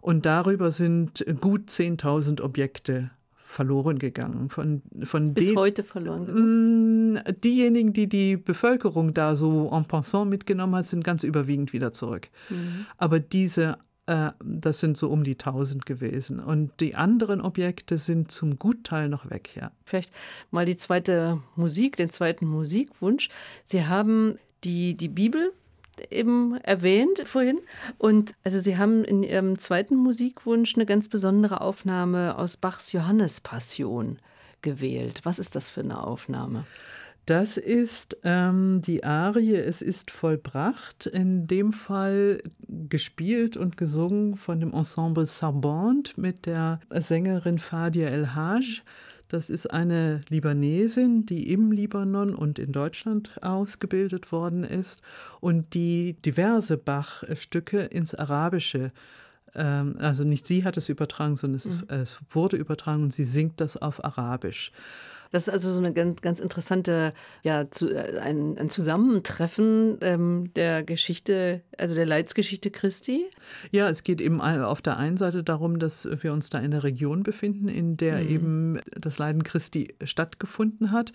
[0.01, 3.11] Und darüber sind gut 10.000 Objekte
[3.49, 4.51] verloren gegangen.
[4.51, 7.13] Von, von Bis heute verloren gegangen?
[7.15, 11.93] Mm, diejenigen, die die Bevölkerung da so en passant mitgenommen hat, sind ganz überwiegend wieder
[11.93, 12.29] zurück.
[12.51, 12.85] Mhm.
[12.99, 16.41] Aber diese äh, das sind so um die 1000 gewesen.
[16.41, 19.73] Und die anderen Objekte sind zum Gutteil noch weg, ja.
[19.83, 20.13] Vielleicht
[20.51, 23.31] mal die zweite Musik, den zweiten Musikwunsch.
[23.65, 25.53] Sie haben die, die Bibel
[26.11, 27.61] eben erwähnt vorhin.
[27.99, 34.19] Und also Sie haben in Ihrem zweiten Musikwunsch eine ganz besondere Aufnahme aus Bachs Johannespassion
[34.63, 35.21] gewählt.
[35.25, 36.65] Was ist das für eine Aufnahme?
[37.29, 44.61] Das ist ähm, die Arie Es ist vollbracht, in dem Fall gespielt und gesungen von
[44.61, 48.81] dem Ensemble Sarbond mit der Sängerin Fadia El Haj.
[49.29, 55.03] Das ist eine Libanesin, die im Libanon und in Deutschland ausgebildet worden ist
[55.41, 58.91] und die diverse Bach-Stücke ins Arabische
[59.55, 61.85] ähm, also nicht sie hat es übertragen, sondern es, mhm.
[61.89, 64.73] es, wurde übertragen und sie singt das auf Arabisch.
[65.31, 67.13] Das ist also so eine ganz, ganz interessante,
[67.43, 73.27] ja, zu, äh, ein, ein Zusammentreffen ähm, der Geschichte, also der Leidsgeschichte Christi.
[73.71, 76.85] Ja, es geht eben auf der einen Seite darum, dass wir uns da in der
[76.85, 78.29] Region befinden, in der mhm.
[78.29, 81.13] eben das Leiden Christi stattgefunden hat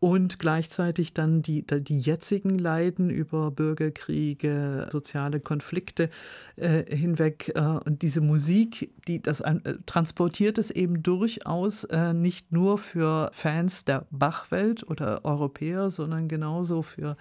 [0.00, 6.10] und gleichzeitig dann die, die jetzigen Leiden über Bürgerkriege, soziale Konflikte
[6.56, 7.52] äh, hinweg.
[7.54, 9.54] Äh, und diese Musik, die das äh,
[9.86, 16.82] transportiert es eben durchaus äh, nicht nur für Fans der Bachwelt oder Europäer, sondern genauso
[16.82, 17.16] für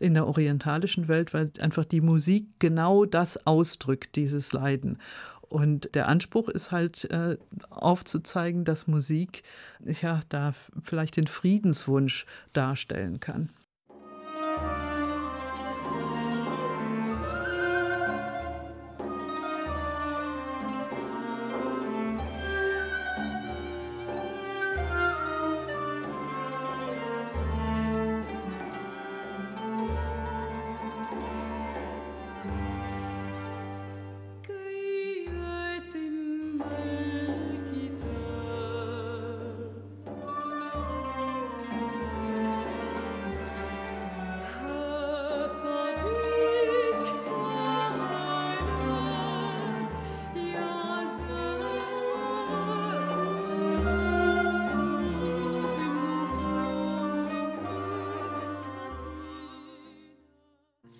[0.00, 4.98] in der orientalischen Welt, weil einfach die Musik genau das ausdrückt, dieses Leiden.
[5.48, 7.36] Und der Anspruch ist halt äh,
[7.70, 9.42] aufzuzeigen, dass Musik
[9.84, 13.50] ja da vielleicht den Friedenswunsch darstellen kann.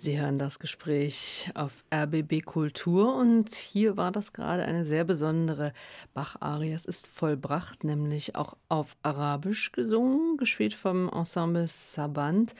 [0.07, 5.73] Sie hören das Gespräch auf RBB Kultur und hier war das gerade eine sehr besondere
[6.13, 6.71] Bach-Arie.
[6.71, 12.55] Es ist vollbracht, nämlich auch auf Arabisch gesungen, gespielt vom Ensemble Saband.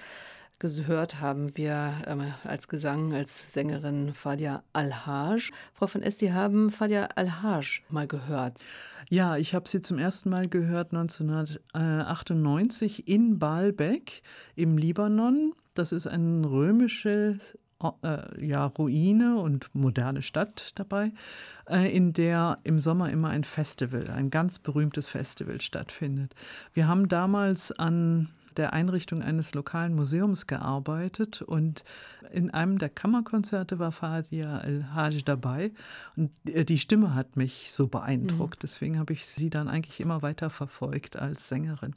[0.60, 5.54] Gehört haben wir äh, als Gesang, als Sängerin Fadia Al-Haj.
[5.74, 8.62] Frau von S., Sie haben Fadia Al-Haj mal gehört.
[9.10, 14.22] Ja, ich habe sie zum ersten Mal gehört 1998 in Baalbek
[14.58, 15.54] im Libanon.
[15.78, 17.40] Das ist eine römische
[18.02, 21.12] äh, ja, Ruine und moderne Stadt dabei,
[21.70, 26.34] äh, in der im Sommer immer ein Festival, ein ganz berühmtes Festival stattfindet.
[26.74, 31.84] Wir haben damals an der Einrichtung eines lokalen Museums gearbeitet und
[32.32, 35.72] in einem der Kammerkonzerte war Fadia El-Haj dabei
[36.16, 38.58] und äh, die Stimme hat mich so beeindruckt.
[38.58, 38.62] Mhm.
[38.64, 41.94] Deswegen habe ich sie dann eigentlich immer weiter verfolgt als Sängerin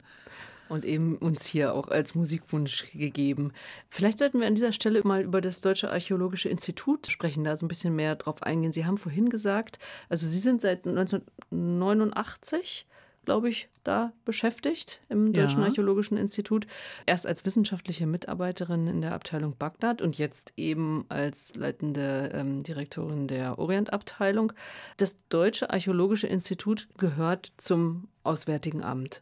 [0.71, 3.51] und eben uns hier auch als Musikwunsch gegeben.
[3.89, 7.65] Vielleicht sollten wir an dieser Stelle mal über das Deutsche Archäologische Institut sprechen, da so
[7.65, 8.71] ein bisschen mehr drauf eingehen.
[8.71, 12.87] Sie haben vorhin gesagt, also Sie sind seit 1989
[13.25, 15.67] glaube ich, da beschäftigt im Deutschen ja.
[15.67, 16.65] Archäologischen Institut.
[17.05, 23.27] Erst als wissenschaftliche Mitarbeiterin in der Abteilung Bagdad und jetzt eben als leitende ähm, Direktorin
[23.27, 24.53] der Orientabteilung.
[24.97, 29.21] Das Deutsche Archäologische Institut gehört zum Auswärtigen Amt.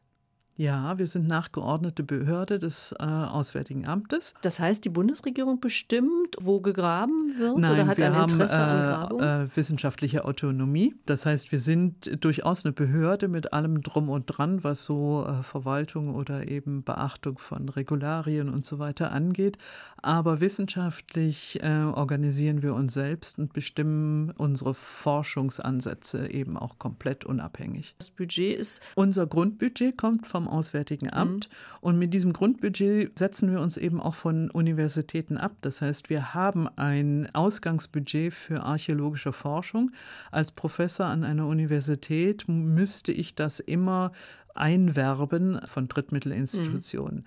[0.60, 4.34] Ja, wir sind nachgeordnete Behörde des äh, Auswärtigen Amtes.
[4.42, 8.70] Das heißt, die Bundesregierung bestimmt, wo gegraben wird Nein, oder hat wir ein Interesse haben,
[8.70, 9.22] äh, an Grabung?
[9.22, 10.96] Äh, wissenschaftliche Autonomie.
[11.06, 15.44] Das heißt, wir sind durchaus eine Behörde mit allem drum und dran, was so äh,
[15.44, 19.58] Verwaltung oder eben Beachtung von Regularien und so weiter angeht.
[20.02, 27.96] Aber wissenschaftlich äh, organisieren wir uns selbst und bestimmen unsere Forschungsansätze eben auch komplett unabhängig.
[27.98, 28.82] Das Budget ist.
[28.96, 31.14] Unser Grundbudget kommt vom Auswärtigen mhm.
[31.14, 31.50] Amt.
[31.50, 31.78] Mhm.
[31.82, 35.54] Und mit diesem Grundbudget setzen wir uns eben auch von Universitäten ab.
[35.62, 39.92] Das heißt, wir haben ein Ausgangsbudget für archäologische Forschung.
[40.32, 44.12] Als Professor an einer Universität müsste ich das immer
[44.56, 47.20] einwerben von Drittmittelinstitutionen.
[47.20, 47.26] Mhm.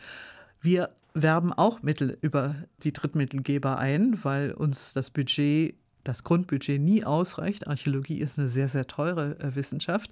[0.61, 5.75] Wir werben auch Mittel über die Drittmittelgeber ein, weil uns das Budget
[6.05, 7.67] das Grundbudget nie ausreicht.
[7.67, 10.11] Archäologie ist eine sehr, sehr teure äh, Wissenschaft.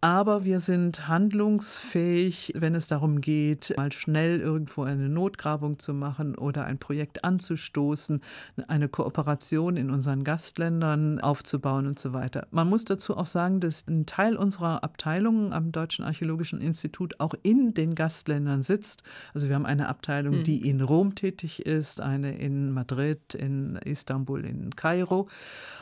[0.00, 6.36] Aber wir sind handlungsfähig, wenn es darum geht, mal schnell irgendwo eine Notgrabung zu machen
[6.36, 8.20] oder ein Projekt anzustoßen,
[8.68, 12.46] eine Kooperation in unseren Gastländern aufzubauen und so weiter.
[12.50, 17.34] Man muss dazu auch sagen, dass ein Teil unserer Abteilungen am Deutschen Archäologischen Institut auch
[17.42, 19.02] in den Gastländern sitzt.
[19.34, 20.44] Also wir haben eine Abteilung, hm.
[20.44, 25.21] die in Rom tätig ist, eine in Madrid, in Istanbul, in Kairo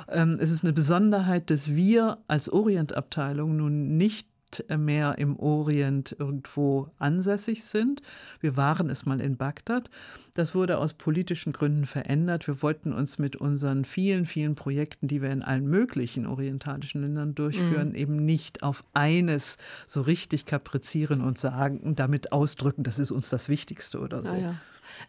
[0.09, 4.31] ähm, es ist eine Besonderheit, dass wir als Orientabteilung nun nicht
[4.69, 8.03] mehr im Orient irgendwo ansässig sind.
[8.41, 9.91] Wir waren es mal in Bagdad.
[10.35, 12.47] Das wurde aus politischen Gründen verändert.
[12.47, 17.35] Wir wollten uns mit unseren vielen, vielen Projekten, die wir in allen möglichen orientalischen Ländern
[17.35, 17.95] durchführen, mhm.
[17.95, 23.49] eben nicht auf eines so richtig kaprizieren und sagen, damit ausdrücken, das ist uns das
[23.49, 24.35] Wichtigste oder so.
[24.35, 24.55] Ah, ja.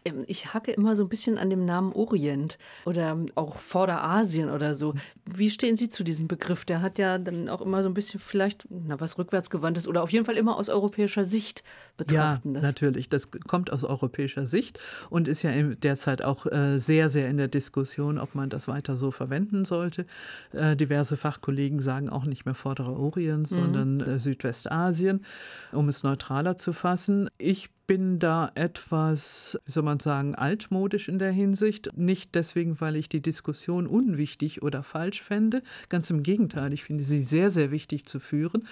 [0.04, 4.74] Ähm, ich hacke immer so ein bisschen an dem Namen Orient oder auch Vorderasien oder
[4.74, 4.94] so.
[5.24, 6.64] Wie stehen Sie zu diesem Begriff?
[6.64, 10.10] Der hat ja dann auch immer so ein bisschen vielleicht na, was rückwärtsgewandtes oder auf
[10.10, 11.62] jeden Fall immer aus europäischer Sicht
[11.96, 12.54] betrachten.
[12.54, 12.62] Ja, das.
[12.62, 13.08] natürlich.
[13.08, 14.78] Das kommt aus europäischer Sicht
[15.10, 18.96] und ist ja derzeit auch äh, sehr, sehr in der Diskussion, ob man das weiter
[18.96, 20.06] so verwenden sollte.
[20.52, 23.54] Äh, diverse Fachkollegen sagen auch nicht mehr Vorderer Orient, mhm.
[23.54, 25.24] sondern äh, Südwestasien,
[25.72, 27.28] um es neutraler zu fassen.
[27.38, 31.90] Ich bin da etwas, wie soll man sagen, altmodisch in der Hinsicht.
[31.96, 35.62] Nicht deswegen, weil ich die Diskussion unwichtig oder falsch fände.
[35.88, 38.66] Ganz im Gegenteil, ich finde sie sehr, sehr wichtig zu führen.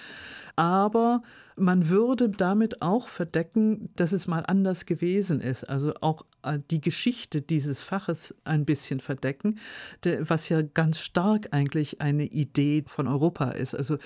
[0.55, 1.23] Aber
[1.61, 5.63] man würde damit auch verdecken, dass es mal anders gewesen ist.
[5.63, 9.59] Also auch äh, die Geschichte dieses Faches ein bisschen verdecken,
[10.19, 13.75] was ja ganz stark eigentlich eine Idee von Europa ist.
[13.75, 13.97] Also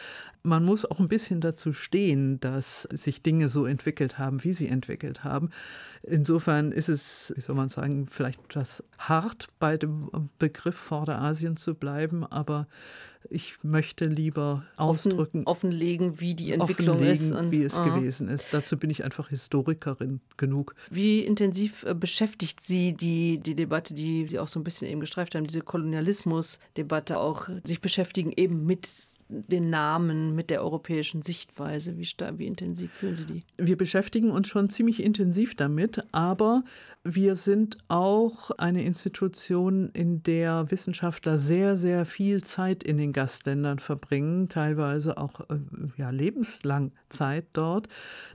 [0.44, 4.68] man muss auch ein bisschen dazu stehen, dass sich Dinge so entwickelt haben, wie sie
[4.68, 5.50] entwickelt haben.
[6.04, 11.74] Insofern ist es, wie soll man sagen, vielleicht etwas hart bei dem Begriff Vorderasien zu
[11.74, 12.68] bleiben, aber
[13.30, 15.46] ich möchte lieber ausdrücken.
[15.46, 17.32] Offen, offenlegen, wie die Entwicklung ist.
[17.46, 17.98] Und, wie es aha.
[17.98, 18.54] gewesen ist.
[18.54, 20.76] Dazu bin ich einfach Historikerin genug.
[20.90, 25.02] Wie intensiv äh, beschäftigt Sie die, die Debatte, die Sie auch so ein bisschen eben
[25.02, 28.90] gestreift haben, diese Kolonialismus-Debatte auch, sich beschäftigen eben mit
[29.28, 31.98] den Namen, mit der europäischen Sichtweise?
[31.98, 32.08] Wie,
[32.38, 33.44] wie intensiv fühlen Sie die?
[33.58, 36.64] Wir beschäftigen uns schon ziemlich intensiv damit, aber
[37.04, 43.80] wir sind auch eine Institution, in der Wissenschaftler sehr, sehr viel Zeit in den Gastländern
[43.80, 45.58] verbringen, teilweise auch äh,
[45.98, 47.88] ja, lebenslang Zeit dort.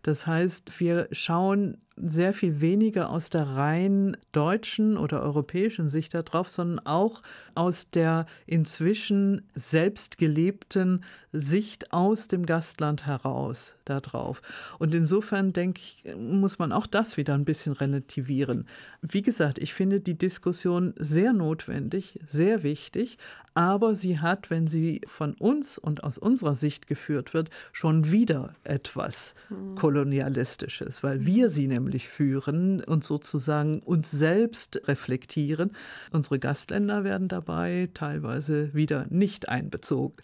[0.03, 6.49] Das heißt, wir schauen sehr viel weniger aus der rein deutschen oder europäischen Sicht darauf,
[6.49, 7.23] sondern auch
[7.55, 14.43] aus der inzwischen selbst gelebten Sicht aus dem Gastland heraus darauf.
[14.79, 18.67] Und insofern denke ich, muss man auch das wieder ein bisschen relativieren.
[19.03, 23.19] Wie gesagt, ich finde die Diskussion sehr notwendig, sehr wichtig,
[23.55, 28.55] aber sie hat, wenn sie von uns und aus unserer Sicht geführt wird, schon wieder
[28.65, 29.75] etwas hm.
[29.75, 35.73] Kolonialistisches, weil wir sie nämlich führen und sozusagen uns selbst reflektieren.
[36.13, 40.17] Unsere Gastländer werden dabei teilweise wieder nicht einbezogen.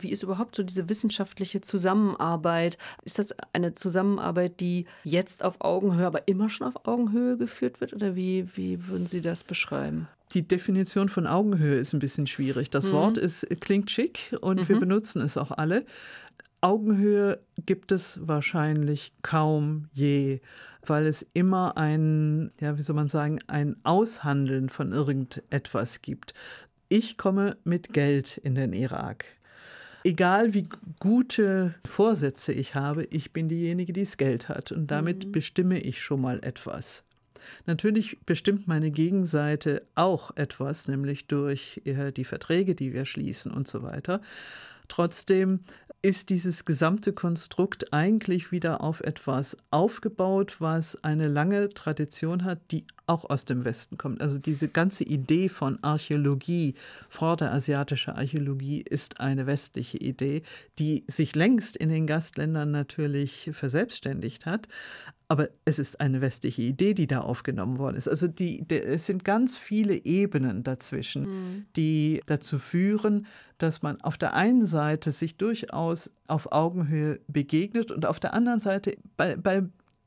[0.00, 2.78] Wie ist überhaupt so diese wissenschaftliche Zusammenarbeit?
[3.04, 7.92] Ist das eine Zusammenarbeit, die jetzt auf Augenhöhe, aber immer schon auf Augenhöhe geführt wird?
[7.92, 10.08] Oder wie, wie würden Sie das beschreiben?
[10.32, 12.70] Die Definition von Augenhöhe ist ein bisschen schwierig.
[12.70, 12.92] Das mhm.
[12.92, 14.68] Wort ist, klingt schick und mhm.
[14.68, 15.84] wir benutzen es auch alle.
[16.60, 20.40] Augenhöhe gibt es wahrscheinlich kaum je,
[20.86, 26.32] weil es immer ein, ja, wie soll man sagen, ein Aushandeln von irgendetwas gibt.
[26.88, 29.26] Ich komme mit Geld in den Irak.
[30.06, 30.68] Egal wie
[31.00, 35.32] gute Vorsätze ich habe, ich bin diejenige, die das Geld hat und damit mhm.
[35.32, 37.04] bestimme ich schon mal etwas.
[37.64, 43.66] Natürlich bestimmt meine Gegenseite auch etwas, nämlich durch äh, die Verträge, die wir schließen und
[43.66, 44.20] so weiter.
[44.88, 45.60] Trotzdem
[46.04, 52.84] ist dieses gesamte Konstrukt eigentlich wieder auf etwas aufgebaut, was eine lange Tradition hat, die
[53.06, 54.20] auch aus dem Westen kommt.
[54.20, 56.74] Also diese ganze Idee von Archäologie,
[57.08, 60.42] vorderasiatische Archäologie, ist eine westliche Idee,
[60.78, 64.68] die sich längst in den Gastländern natürlich verselbstständigt hat.
[65.28, 68.08] Aber es ist eine westliche Idee, die da aufgenommen worden ist.
[68.08, 71.66] Also die, die es sind ganz viele Ebenen dazwischen, mhm.
[71.76, 73.26] die dazu führen,
[73.58, 78.60] dass man auf der einen Seite sich durchaus auf Augenhöhe begegnet und auf der anderen
[78.60, 79.62] Seite bei, bei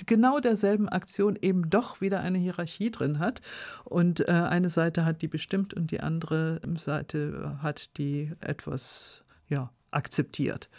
[0.06, 3.42] genau derselben Aktion eben doch wieder eine Hierarchie drin hat.
[3.84, 9.72] Und äh, eine Seite hat die bestimmt und die andere Seite hat die etwas, ja,
[9.98, 10.70] akzeptiert.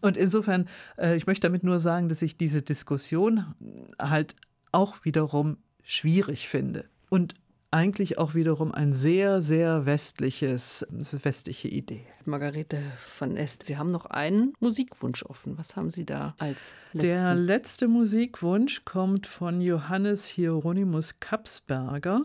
[0.00, 3.54] Und insofern, äh, ich möchte damit nur sagen, dass ich diese Diskussion
[3.98, 4.36] halt
[4.70, 6.84] auch wiederum schwierig finde.
[7.08, 7.34] Und
[7.70, 12.06] eigentlich auch wiederum ein sehr, sehr westliches, westliche Idee.
[12.24, 15.58] Margarete von Est, Sie haben noch einen Musikwunsch offen.
[15.58, 17.08] Was haben Sie da als letzten?
[17.08, 22.22] Der letzte Musikwunsch kommt von Johannes Hieronymus Kapsberger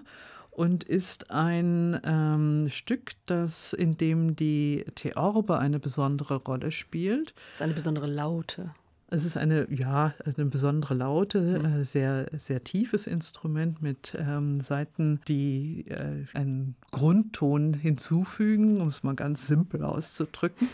[0.55, 7.33] und ist ein ähm, Stück, das, in dem die Theorbe eine besondere Rolle spielt.
[7.33, 8.71] Das ist eine besondere Laute.
[9.09, 11.81] Es ist eine, ja, eine besondere Laute, mhm.
[11.81, 19.03] äh, sehr, sehr tiefes Instrument mit ähm, Saiten, die äh, einen Grundton hinzufügen, um es
[19.03, 20.67] mal ganz simpel auszudrücken.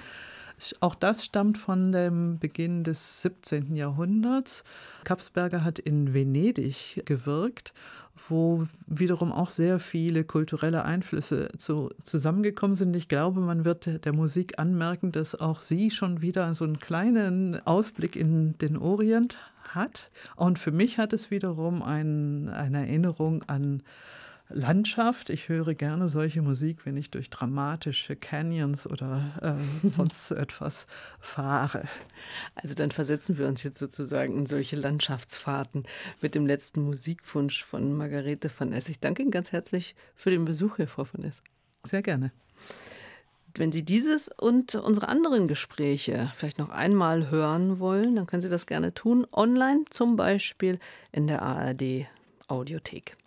[0.82, 3.76] Auch das stammt von dem Beginn des 17.
[3.76, 4.64] Jahrhunderts.
[5.06, 7.74] Kapsberger hat in Venedig gewirkt
[8.28, 12.96] wo wiederum auch sehr viele kulturelle Einflüsse zu, zusammengekommen sind.
[12.96, 17.66] Ich glaube, man wird der Musik anmerken, dass auch sie schon wieder so einen kleinen
[17.66, 19.38] Ausblick in den Orient
[19.70, 20.10] hat.
[20.36, 23.84] Und für mich hat es wiederum ein, eine Erinnerung an
[24.50, 25.30] Landschaft.
[25.30, 30.88] Ich höre gerne solche Musik, wenn ich durch dramatische Canyons oder äh, sonst so etwas
[31.20, 31.84] fahre.
[32.56, 35.84] Also dann versetzen wir uns jetzt sozusagen in solche Landschaftsfahrten
[36.22, 38.90] mit dem letzten Musikwunsch von Margarete von Ess.
[38.90, 41.44] Ich danke Ihnen ganz herzlich für den Besuch hier, Frau von Ess.
[41.84, 42.32] Sehr gerne.
[43.56, 48.50] Wenn Sie dieses und unsere anderen Gespräche vielleicht noch einmal hören wollen, dann können Sie
[48.50, 50.80] das gerne tun, online zum Beispiel
[51.12, 52.08] in der ARD
[52.48, 53.19] Audiothek.